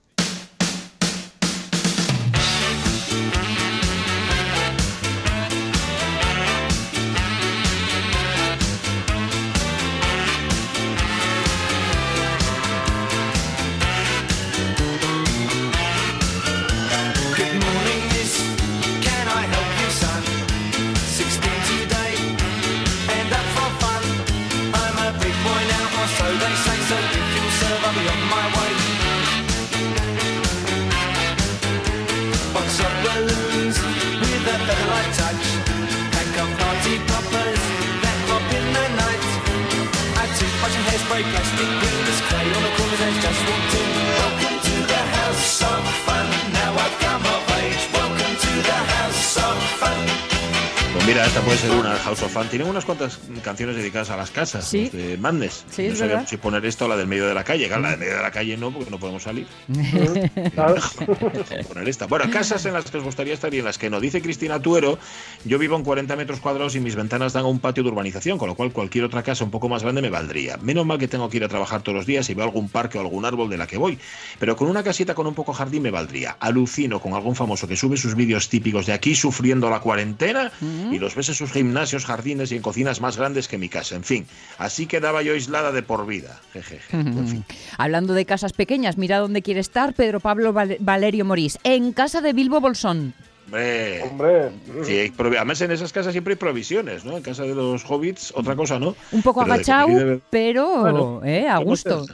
Mira, 51.19 51.27
esta 51.27 51.41
puede 51.41 51.59
ser 51.59 51.73
una 51.73 51.97
House 51.97 52.23
of 52.23 52.33
Fun. 52.33 52.47
Tienen 52.49 52.69
unas 52.69 52.85
cuantas 52.85 53.19
canciones 53.43 53.75
dedicadas 53.75 54.09
a 54.11 54.17
las 54.17 54.31
casas 54.31 54.65
Sí. 54.65 54.85
los 54.85 54.93
de 54.93 55.19
Madness. 55.19 55.65
Sí, 55.69 55.89
no 55.89 55.97
sabía 55.97 56.25
si 56.25 56.37
poner 56.37 56.65
esta 56.65 56.85
o 56.85 56.89
la 56.89 56.97
del 56.97 57.09
medio 57.09 57.27
de 57.27 57.35
la 57.35 57.43
calle. 57.43 57.67
Claro, 57.67 57.83
la 57.83 57.91
del 57.91 57.99
medio 57.99 58.17
de 58.17 58.23
la 58.23 58.31
calle 58.31 58.57
no, 58.57 58.71
porque 58.71 58.89
no 58.91 59.01
podemos 59.01 59.25
salir. 59.25 59.47
Poner 61.69 61.89
esta. 61.89 62.07
Bueno, 62.07 62.31
casas 62.31 62.65
en 62.67 62.75
las 62.75 62.89
que 62.89 62.99
os 62.99 63.05
gustaría 63.05 63.35
estar 63.35 63.53
y 63.53 63.59
en 63.59 63.65
las 63.65 63.79
que 63.79 63.91
no. 63.91 64.01
Dice 64.01 64.23
Cristina 64.23 64.61
Tuero, 64.61 64.99
yo 65.45 65.59
vivo 65.59 65.75
en 65.77 65.83
40 65.83 66.15
metros 66.15 66.39
cuadrados 66.41 66.77
y 66.77 66.81
mis 66.81 66.95
ventanas 66.95 67.33
dan 67.33 67.45
a 67.45 67.49
un 67.49 67.59
patio 67.59 67.83
de 67.83 67.91
urbanización, 67.91 68.39
con 68.39 68.49
lo 68.49 68.55
cual 68.55 68.73
cualquier 68.73 69.05
otra 69.05 69.23
casa 69.25 69.43
un 69.45 69.51
poco 69.51 69.69
más 69.69 69.83
grande 69.83 70.03
me 70.03 70.11
valdría. 70.11 70.57
Menos 70.59 70.87
mal 70.87 70.99
que 70.99 71.09
tengo 71.09 71.29
que 71.29 71.39
ir 71.39 71.45
a 71.45 71.49
trabajar 71.49 71.83
todos 71.83 71.97
los 71.97 72.07
días 72.07 72.31
y 72.31 72.35
veo 72.35 72.45
algún 72.45 72.69
parque 72.69 72.97
o 72.99 73.01
algún 73.01 73.25
árbol 73.25 73.51
de 73.51 73.57
la 73.59 73.67
que 73.67 73.77
voy. 73.77 73.99
Pero 74.39 74.55
con 74.57 74.69
una 74.69 74.85
casita 74.85 75.15
con 75.15 75.27
un 75.27 75.35
poco 75.35 75.53
jardín 75.53 75.83
me 75.83 75.91
valdría. 75.91 76.37
Alucino 76.39 77.01
con 77.01 77.15
algún 77.15 77.35
famoso 77.35 77.67
que 77.67 77.77
sube 77.77 77.97
sus 77.97 78.15
vídeos 78.15 78.49
típicos 78.49 78.87
de 78.87 78.93
aquí 78.93 79.17
sufriendo 79.17 79.69
la 79.69 79.81
cuarentena 79.81 80.53
y 80.93 80.99
los 80.99 81.08
ves 81.15 81.29
en 81.29 81.35
sus 81.35 81.51
gimnasios, 81.53 82.05
jardines 82.05 82.51
y 82.53 82.57
en 82.57 82.63
cocinas 82.63 83.01
más 83.01 83.17
grandes 83.17 83.49
que 83.49 83.59
mi 83.59 83.69
casa. 83.69 83.97
En 83.97 84.05
fin, 84.05 84.27
así 84.59 84.87
quedaba 84.87 85.23
yo 85.23 85.33
aislada 85.35 85.73
de 85.73 85.83
por 85.83 86.07
vida. 86.07 86.41
Jejeje. 86.53 86.97
En 86.99 87.29
fin. 87.29 87.45
Hablando 87.77 88.15
de 88.15 88.25
casas 88.25 88.53
pequeñas, 88.53 88.97
mira 88.99 89.19
dónde 89.19 89.43
quiere 89.43 89.61
estar 89.61 89.95
Pedro 89.95 90.21
Pablo 90.21 90.53
Val- 90.53 90.77
Valerio 90.81 91.25
Morís, 91.25 91.59
en 91.65 91.93
casa 91.93 92.21
de 92.21 92.33
Bilbo 92.33 92.61
Bolsón. 92.61 93.15
Hombre, 93.47 94.03
Hombre. 94.03 94.51
Sí, 94.85 95.11
además 95.19 95.61
en 95.63 95.71
esas 95.73 95.91
casas 95.93 96.13
siempre 96.13 96.33
hay 96.35 96.37
provisiones, 96.39 97.07
¿no? 97.07 97.17
En 97.17 97.23
casa 97.23 97.45
de 97.45 97.55
los 97.55 97.83
hobbits, 97.89 98.31
otra 98.37 98.55
cosa, 98.55 98.79
¿no? 98.79 98.95
Un 99.11 99.23
poco 99.23 99.41
agachado, 99.41 99.89
de- 99.89 100.21
pero 100.29 100.81
Bueno, 100.81 101.21
eh, 101.25 101.49
a 101.49 101.55
¿cómo 101.57 101.67
gusto. 101.71 102.05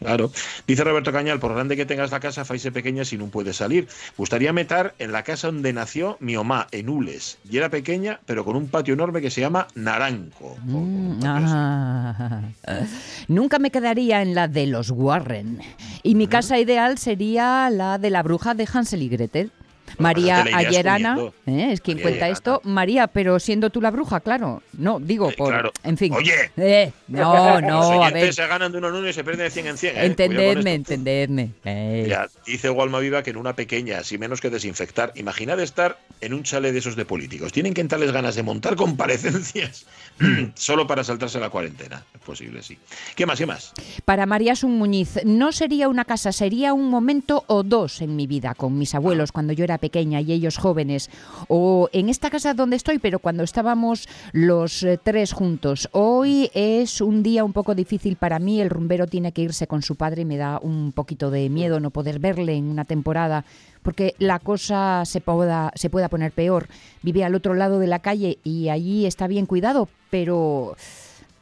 Claro. 0.00 0.30
Dice 0.66 0.84
Roberto 0.84 1.12
Cañal, 1.12 1.40
por 1.40 1.54
grande 1.54 1.76
que 1.76 1.86
tengas 1.86 2.10
la 2.10 2.20
casa, 2.20 2.44
faise 2.44 2.72
pequeña 2.72 3.04
si 3.04 3.16
no 3.16 3.26
puede 3.26 3.52
salir. 3.52 3.88
Gustaría 4.16 4.52
meter 4.52 4.94
en 4.98 5.12
la 5.12 5.22
casa 5.22 5.48
donde 5.48 5.72
nació 5.72 6.16
mi 6.20 6.36
mamá, 6.36 6.66
en 6.70 6.88
Ules. 6.88 7.38
Y 7.48 7.56
era 7.56 7.70
pequeña, 7.70 8.20
pero 8.26 8.44
con 8.44 8.56
un 8.56 8.68
patio 8.68 8.94
enorme 8.94 9.20
que 9.20 9.30
se 9.30 9.40
llama 9.40 9.68
Naranco. 9.74 10.56
Mm, 10.64 11.20
ah. 11.24 12.40
Nunca 13.28 13.58
me 13.58 13.70
quedaría 13.70 14.22
en 14.22 14.34
la 14.34 14.48
de 14.48 14.66
los 14.66 14.90
Warren. 14.90 15.60
Y 16.02 16.14
mi 16.14 16.26
casa 16.26 16.58
ideal 16.58 16.98
sería 16.98 17.68
la 17.70 17.98
de 17.98 18.10
la 18.10 18.22
bruja 18.22 18.54
de 18.54 18.68
Hansel 18.72 19.02
y 19.02 19.08
Gretel. 19.08 19.52
María 19.98 20.44
Ayerana. 20.54 21.16
¿eh? 21.46 21.68
es 21.72 21.80
quien 21.80 21.96
María 21.98 22.02
cuenta 22.02 22.24
Ayerana. 22.26 22.32
esto. 22.32 22.60
María, 22.64 23.06
pero 23.06 23.38
siendo 23.38 23.70
tú 23.70 23.80
la 23.80 23.90
bruja, 23.90 24.20
claro. 24.20 24.62
No, 24.76 24.98
digo, 25.00 25.30
Eh, 25.30 25.34
por. 25.36 25.48
claro. 25.52 25.72
En 25.82 25.96
fin. 25.96 26.12
Oye. 26.12 26.50
Eh, 26.56 26.92
no, 27.08 27.60
no, 27.60 28.04
a 28.04 28.10
ver. 28.10 28.32
se 28.34 28.46
ganan 28.46 28.72
de 28.72 28.78
uno 28.78 28.88
en 28.88 28.94
uno 28.94 29.08
y 29.08 29.12
se 29.12 29.24
pierden 29.24 29.44
de 29.46 29.50
100 29.50 29.66
en 29.66 29.78
100. 29.78 29.90
¿eh? 29.90 29.92
Cuidado 29.92 30.04
con 30.04 30.10
Entendedme, 30.26 30.74
entendedme. 30.74 31.50
Eh. 31.64 32.00
Mira, 32.04 32.28
dice 32.46 32.70
Walma 32.70 32.98
Viva 33.00 33.22
que 33.22 33.30
en 33.30 33.36
una 33.36 33.54
pequeña, 33.54 33.98
así 33.98 34.18
menos 34.18 34.40
que 34.40 34.50
desinfectar. 34.50 35.12
Imaginad 35.14 35.60
estar 35.60 35.98
en 36.20 36.34
un 36.34 36.42
chalet 36.42 36.72
de 36.72 36.78
esos 36.78 36.96
de 36.96 37.04
políticos. 37.04 37.52
Tienen 37.52 37.74
que 37.74 37.80
entrarles 37.80 38.12
ganas 38.12 38.34
de 38.34 38.42
montar 38.42 38.76
comparecencias 38.76 39.86
solo 40.54 40.86
para 40.86 41.04
saltarse 41.04 41.38
la 41.40 41.50
cuarentena. 41.50 42.04
Es 42.14 42.20
posible, 42.20 42.62
sí. 42.62 42.78
¿Qué 43.14 43.26
más? 43.26 43.38
¿Qué 43.38 43.46
más? 43.46 43.72
Para 44.04 44.26
María 44.26 44.56
Sun 44.56 44.76
Muñiz, 44.78 45.20
no 45.24 45.52
sería 45.52 45.88
una 45.88 46.04
casa, 46.04 46.32
sería 46.32 46.72
un 46.72 46.88
momento 46.90 47.44
o 47.46 47.62
dos 47.62 48.00
en 48.00 48.16
mi 48.16 48.26
vida, 48.26 48.54
con 48.54 48.76
mis 48.78 48.94
abuelos 48.94 49.32
cuando 49.32 49.52
yo 49.52 49.64
era 49.64 49.75
pequeña 49.78 50.20
y 50.20 50.32
ellos 50.32 50.58
jóvenes, 50.58 51.10
o 51.48 51.88
en 51.92 52.08
esta 52.08 52.30
casa 52.30 52.54
donde 52.54 52.76
estoy, 52.76 52.98
pero 52.98 53.18
cuando 53.18 53.42
estábamos 53.42 54.08
los 54.32 54.82
eh, 54.82 54.98
tres 55.02 55.32
juntos. 55.32 55.88
Hoy 55.92 56.50
es 56.54 57.00
un 57.00 57.22
día 57.22 57.44
un 57.44 57.52
poco 57.52 57.74
difícil 57.74 58.16
para 58.16 58.38
mí, 58.38 58.60
el 58.60 58.70
rumbero 58.70 59.06
tiene 59.06 59.32
que 59.32 59.42
irse 59.42 59.66
con 59.66 59.82
su 59.82 59.96
padre 59.96 60.22
y 60.22 60.24
me 60.24 60.36
da 60.36 60.58
un 60.62 60.92
poquito 60.92 61.30
de 61.30 61.48
miedo 61.48 61.80
no 61.80 61.90
poder 61.90 62.18
verle 62.18 62.56
en 62.56 62.66
una 62.66 62.84
temporada, 62.84 63.44
porque 63.82 64.14
la 64.18 64.38
cosa 64.38 65.04
se 65.04 65.20
pueda, 65.20 65.72
se 65.74 65.90
pueda 65.90 66.08
poner 66.08 66.32
peor. 66.32 66.68
Vive 67.02 67.24
al 67.24 67.34
otro 67.34 67.54
lado 67.54 67.78
de 67.78 67.86
la 67.86 68.00
calle 68.00 68.38
y 68.42 68.68
allí 68.68 69.06
está 69.06 69.26
bien 69.26 69.46
cuidado, 69.46 69.88
pero... 70.10 70.76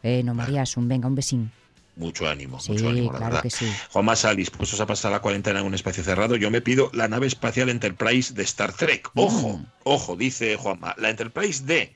Eh, 0.02 0.22
no, 0.22 0.34
María 0.34 0.66
Sun, 0.66 0.86
venga, 0.86 1.08
un 1.08 1.14
besín. 1.14 1.50
Mucho 1.96 2.28
ánimo, 2.28 2.58
Sí, 2.60 2.72
mucho 2.72 2.88
ánimo, 2.88 3.12
la 3.12 3.18
claro 3.18 3.34
verdad. 3.34 3.42
que 3.42 3.50
sí. 3.50 3.70
Juanma 3.92 4.16
Salis, 4.16 4.50
puestos 4.50 4.80
a 4.80 4.86
pasar 4.86 5.12
la 5.12 5.20
cuarentena 5.20 5.60
en 5.60 5.66
un 5.66 5.74
espacio 5.74 6.02
cerrado, 6.02 6.34
yo 6.36 6.50
me 6.50 6.60
pido 6.60 6.90
la 6.92 7.06
nave 7.06 7.26
espacial 7.28 7.68
Enterprise 7.68 8.34
de 8.34 8.42
Star 8.42 8.72
Trek. 8.72 9.10
Ojo, 9.14 9.58
Mm. 9.58 9.66
ojo, 9.84 10.16
dice 10.16 10.56
Juanma, 10.56 10.94
la 10.98 11.10
Enterprise 11.10 11.64
D, 11.64 11.94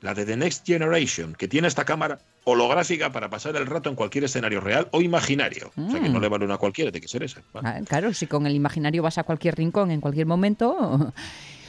la 0.00 0.14
de 0.14 0.24
The 0.24 0.36
Next 0.38 0.66
Generation, 0.66 1.34
que 1.34 1.46
tiene 1.46 1.68
esta 1.68 1.84
cámara 1.84 2.20
holográfica 2.44 3.12
para 3.12 3.28
pasar 3.28 3.54
el 3.56 3.66
rato 3.66 3.90
en 3.90 3.96
cualquier 3.96 4.24
escenario 4.24 4.60
real 4.62 4.88
o 4.92 5.02
imaginario. 5.02 5.72
O 5.76 5.90
sea 5.90 6.00
que 6.00 6.08
Mm. 6.08 6.12
no 6.14 6.20
le 6.20 6.28
vale 6.28 6.46
una 6.46 6.56
cualquiera, 6.56 6.90
tiene 6.90 7.02
que 7.02 7.08
ser 7.08 7.22
esa. 7.22 7.42
Ah, 7.56 7.80
Claro, 7.86 8.14
si 8.14 8.26
con 8.26 8.46
el 8.46 8.54
imaginario 8.54 9.02
vas 9.02 9.18
a 9.18 9.24
cualquier 9.24 9.56
rincón 9.56 9.90
en 9.90 10.00
cualquier 10.00 10.26
momento. 10.26 11.12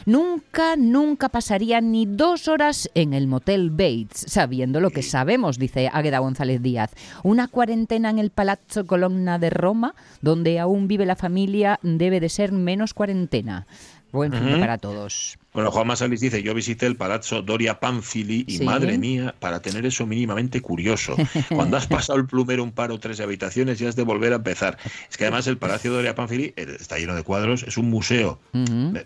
Nunca, 0.05 0.75
nunca 0.75 1.29
pasaría 1.29 1.81
ni 1.81 2.05
dos 2.05 2.47
horas 2.47 2.89
en 2.95 3.13
el 3.13 3.27
motel 3.27 3.69
Bates, 3.69 4.25
sabiendo 4.27 4.79
lo 4.79 4.91
que 4.91 5.03
sabemos, 5.03 5.59
dice 5.59 5.89
Águeda 5.91 6.19
González 6.19 6.61
Díaz. 6.61 6.91
Una 7.23 7.47
cuarentena 7.47 8.09
en 8.09 8.19
el 8.19 8.29
Palazzo 8.29 8.85
Colonna 8.85 9.39
de 9.39 9.49
Roma, 9.49 9.95
donde 10.21 10.59
aún 10.59 10.87
vive 10.87 11.05
la 11.05 11.15
familia, 11.15 11.79
debe 11.83 12.19
de 12.19 12.29
ser 12.29 12.51
menos 12.51 12.93
cuarentena. 12.93 13.67
Buen 14.11 14.33
fin 14.33 14.59
para 14.59 14.77
todos. 14.77 15.37
Bueno, 15.53 15.71
Juan 15.71 15.87
Masalis 15.87 16.19
dice, 16.21 16.41
yo 16.43 16.53
visité 16.53 16.85
el 16.85 16.95
Palazzo 16.95 17.41
Doria 17.41 17.79
Panfili 17.79 18.43
y 18.47 18.57
Sí. 18.57 18.63
madre 18.63 18.97
mía, 18.97 19.35
para 19.39 19.61
tener 19.61 19.85
eso 19.85 20.05
mínimamente 20.05 20.61
curioso. 20.61 21.15
Cuando 21.49 21.77
has 21.77 21.87
pasado 21.87 22.17
el 22.19 22.25
plumero 22.25 22.63
un 22.63 22.71
par 22.71 22.91
o 22.91 22.99
tres 22.99 23.19
habitaciones 23.19 23.79
ya 23.79 23.89
has 23.89 23.95
de 23.95 24.03
volver 24.03 24.33
a 24.33 24.37
empezar. 24.37 24.77
Es 25.09 25.17
que 25.17 25.25
además 25.25 25.47
el 25.47 25.57
Palacio 25.57 25.91
Doria 25.91 26.15
Panfili 26.15 26.53
eh, 26.55 26.77
está 26.79 26.97
lleno 26.97 27.15
de 27.15 27.23
cuadros, 27.23 27.63
es 27.63 27.77
un 27.77 27.89
museo. 27.89 28.39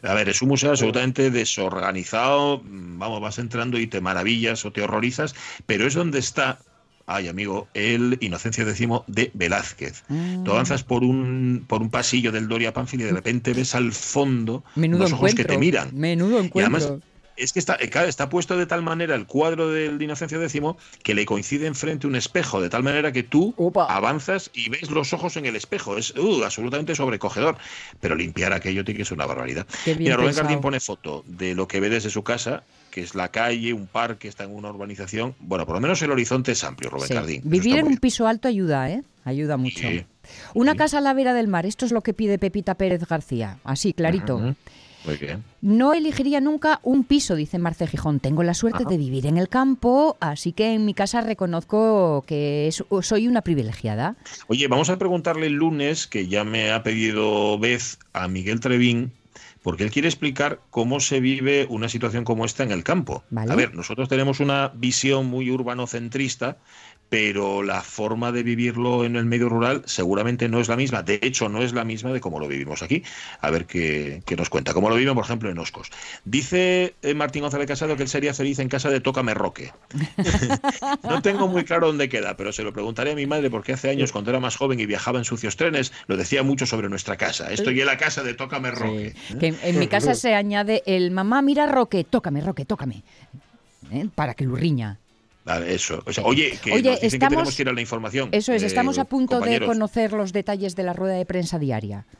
A 0.03 0.13
ver, 0.13 0.29
es 0.29 0.41
un 0.41 0.49
museo 0.49 0.71
absolutamente 0.71 1.31
desorganizado, 1.31 2.59
mm, 2.63 2.99
vamos, 2.99 3.21
vas 3.21 3.39
entrando 3.39 3.79
y 3.79 3.87
te 3.87 4.01
maravillas 4.01 4.65
o 4.65 4.71
te 4.71 4.81
horrorizas, 4.81 5.35
pero 5.65 5.87
es 5.87 5.93
donde 5.93 6.19
está, 6.19 6.59
ay 7.05 7.27
amigo, 7.27 7.67
el 7.73 8.17
Inocencio 8.21 8.67
X 8.67 8.87
de 9.07 9.31
Velázquez. 9.33 10.03
Mm. 10.07 10.43
Tú 10.43 10.51
avanzas 10.51 10.83
por 10.83 11.03
un, 11.03 11.65
por 11.67 11.81
un 11.81 11.89
pasillo 11.89 12.31
del 12.31 12.47
Doria 12.47 12.73
Panfili 12.73 13.03
y 13.03 13.07
de 13.07 13.13
repente 13.13 13.53
ves 13.53 13.75
al 13.75 13.91
fondo 13.91 14.63
Menudo 14.75 14.99
unos 15.01 15.13
ojos 15.13 15.31
encuentro. 15.31 15.43
que 15.43 15.53
te 15.53 15.57
miran. 15.57 15.89
Menudo 15.93 16.41
Y 16.41 16.45
encuentro. 16.45 16.77
además 16.77 17.03
es 17.35 17.51
que 17.51 17.57
está, 17.59 17.77
eh, 17.79 17.89
claro, 17.89 18.07
está 18.07 18.29
puesto 18.29 18.55
de 18.57 18.67
tal 18.67 18.83
manera 18.83 19.15
el 19.15 19.25
cuadro 19.25 19.69
del 19.69 19.99
Inocencio 20.01 20.39
X 20.41 20.61
que 21.01 21.15
le 21.15 21.25
coincide 21.25 21.65
enfrente 21.65 22.05
un 22.05 22.15
espejo, 22.15 22.61
de 22.61 22.69
tal 22.69 22.83
manera 22.83 23.11
que 23.11 23.23
tú 23.23 23.55
Opa. 23.57 23.85
avanzas 23.85 24.51
y 24.53 24.69
ves 24.69 24.91
los 24.91 25.13
ojos 25.13 25.35
en 25.37 25.47
el 25.47 25.55
espejo. 25.55 25.97
Es 25.97 26.11
uh, 26.15 26.43
absolutamente 26.43 26.95
sobrecogedor. 26.95 27.57
Pero 27.99 28.15
limpiar 28.15 28.53
aquello 28.53 28.85
tiene 28.85 28.99
que 28.99 29.05
ser 29.05 29.15
una 29.15 29.25
barbaridad. 29.25 29.65
Mira, 29.97 30.15
Rubén. 30.15 30.35
Gardín 30.35 30.61
pone 30.61 30.79
foto 30.79 31.23
de 31.25 31.55
lo 31.55 31.67
que 31.67 31.79
ve 31.79 31.89
desde 31.89 32.11
su 32.11 32.23
casa, 32.23 32.63
que 32.93 33.01
es 33.01 33.15
la 33.15 33.29
calle, 33.29 33.73
un 33.73 33.87
parque, 33.87 34.27
está 34.27 34.43
en 34.43 34.53
una 34.53 34.69
urbanización. 34.69 35.33
Bueno, 35.39 35.65
por 35.65 35.73
lo 35.73 35.81
menos 35.81 35.99
el 36.03 36.11
horizonte 36.11 36.51
es 36.51 36.63
amplio, 36.63 36.91
Rubén 36.91 37.07
Sí. 37.07 37.13
Eso 37.15 37.41
Vivir 37.49 37.77
en 37.79 37.87
un 37.87 37.97
piso 37.97 38.27
alto 38.27 38.47
ayuda, 38.47 38.91
¿eh? 38.91 39.01
Ayuda 39.25 39.57
mucho. 39.57 39.79
Sí. 39.89 40.05
Una 40.53 40.73
Sí. 40.73 40.77
casa 40.77 40.99
a 40.99 41.01
la 41.01 41.13
vera 41.15 41.33
del 41.33 41.47
mar, 41.47 41.65
esto 41.65 41.85
es 41.87 41.91
lo 41.91 42.01
que 42.01 42.13
pide 42.13 42.37
Pepita 42.37 42.75
Pérez 42.75 43.07
García. 43.07 43.57
Así, 43.63 43.93
clarito. 43.93 44.35
Ujú. 44.35 44.55
Muy 45.05 45.17
bien. 45.17 45.43
No 45.61 45.93
elegiría 45.93 46.39
nunca 46.39 46.79
un 46.83 47.03
piso, 47.03 47.35
dice 47.35 47.57
Marce 47.57 47.87
Gijón. 47.87 48.19
Tengo 48.21 48.41
la 48.43 48.53
suerte 48.53 48.83
Ajá. 48.83 48.89
de 48.91 48.97
vivir 48.97 49.25
en 49.25 49.37
el 49.37 49.49
campo, 49.49 50.15
así 50.21 50.53
que 50.53 50.73
en 50.73 50.85
mi 50.85 50.93
casa 50.93 51.19
reconozco 51.21 52.23
que 52.27 52.67
es- 52.67 52.83
soy 53.01 53.27
una 53.27 53.41
privilegiada. 53.41 54.15
Oye, 54.47 54.67
vamos 54.69 54.89
a 54.89 54.97
preguntarle 54.97 55.47
el 55.47 55.53
lunes, 55.53 56.05
que 56.07 56.27
ya 56.27 56.43
me 56.45 56.71
ha 56.71 56.83
pedido 56.83 57.57
vez 57.59 57.97
a 58.13 58.27
Miguel 58.29 58.59
Trevín, 58.61 59.11
porque 59.63 59.83
él 59.83 59.91
quiere 59.91 60.09
explicar 60.09 60.59
cómo 60.69 60.99
se 60.99 61.19
vive 61.19 61.65
una 61.69 61.89
situación 61.89 62.25
como 62.25 62.45
esta 62.45 62.63
en 62.63 62.71
el 62.71 62.83
campo. 62.83 63.23
Vale. 63.31 63.51
A 63.51 63.55
ver, 63.55 63.73
nosotros 63.73 64.09
tenemos 64.09 64.39
una 64.39 64.71
visión 64.75 65.25
muy 65.25 65.49
urbanocentrista, 65.49 66.57
pero 67.13 67.61
la 67.61 67.83
forma 67.83 68.31
de 68.31 68.41
vivirlo 68.41 69.05
en 69.05 69.15
el 69.15 69.25
medio 69.25 69.47
rural 69.47 69.83
seguramente 69.85 70.49
no 70.49 70.59
es 70.59 70.67
la 70.67 70.75
misma. 70.75 71.03
De 71.03 71.19
hecho, 71.21 71.47
no 71.47 71.61
es 71.61 71.71
la 71.71 71.83
misma 71.83 72.11
de 72.11 72.19
cómo 72.19 72.39
lo 72.39 72.47
vivimos 72.47 72.81
aquí. 72.81 73.03
A 73.39 73.51
ver 73.51 73.67
qué, 73.67 74.23
qué 74.25 74.35
nos 74.35 74.49
cuenta. 74.49 74.73
Cómo 74.73 74.89
lo 74.89 74.95
viven, 74.95 75.13
por 75.13 75.23
ejemplo, 75.23 75.51
en 75.51 75.59
Oscos. 75.59 75.91
Dice 76.25 76.95
eh, 77.03 77.13
Martín 77.13 77.43
González 77.43 77.67
Casado 77.67 77.95
que 77.95 78.01
él 78.01 78.09
sería 78.09 78.33
feliz 78.33 78.57
en 78.57 78.67
casa 78.67 78.89
de 78.89 78.99
Tócame 78.99 79.35
Roque. 79.35 79.71
no 81.03 81.21
tengo 81.21 81.47
muy 81.47 81.65
claro 81.65 81.85
dónde 81.85 82.09
queda, 82.09 82.35
pero 82.35 82.51
se 82.51 82.63
lo 82.63 82.73
preguntaré 82.73 83.11
a 83.11 83.15
mi 83.15 83.27
madre 83.27 83.51
porque 83.51 83.73
hace 83.73 83.91
años, 83.91 84.11
cuando 84.11 84.31
era 84.31 84.39
más 84.39 84.55
joven 84.55 84.79
y 84.79 84.87
viajaba 84.87 85.19
en 85.19 85.25
sucios 85.25 85.55
trenes, 85.55 85.93
lo 86.07 86.17
decía 86.17 86.41
mucho 86.41 86.65
sobre 86.65 86.89
nuestra 86.89 87.15
casa. 87.15 87.51
Estoy 87.51 87.79
en 87.79 87.85
la 87.85 87.97
casa 87.97 88.23
de 88.23 88.33
Tócame 88.33 88.71
Roque. 88.71 89.13
Sí. 89.27 89.37
Que 89.37 89.47
en, 89.49 89.59
en 89.61 89.77
mi 89.77 89.85
casa 89.85 90.15
se 90.15 90.33
añade 90.33 90.81
el 90.87 91.11
mamá, 91.11 91.43
mira 91.43 91.67
Roque, 91.67 92.05
tócame, 92.05 92.41
Roque, 92.41 92.65
tócame. 92.65 93.03
¿Eh? 93.91 94.07
Para 94.15 94.33
que 94.33 94.45
lo 94.45 94.55
riña. 94.55 94.99
Eso. 95.67 96.01
O 96.05 96.13
sea, 96.13 96.23
oye, 96.23 96.57
que 96.63 96.71
Oye, 96.71 96.83
nos 96.91 97.01
dicen 97.01 97.07
estamos- 97.15 97.29
que 97.31 97.35
tenemos 97.35 97.55
que 97.55 97.61
ir 97.63 97.69
a 97.69 97.73
la 97.73 97.81
información. 97.81 98.29
Eso 98.31 98.53
es, 98.53 98.63
eh, 98.63 98.65
estamos 98.67 98.97
a 98.97 99.05
punto 99.05 99.35
compañeros. 99.35 99.67
de 99.67 99.73
conocer 99.73 100.13
los 100.13 100.31
detalles 100.31 100.75
de 100.75 100.83
la 100.83 100.93
rueda 100.93 101.15
de 101.15 101.25
prensa 101.25 101.59
diaria. 101.59 102.05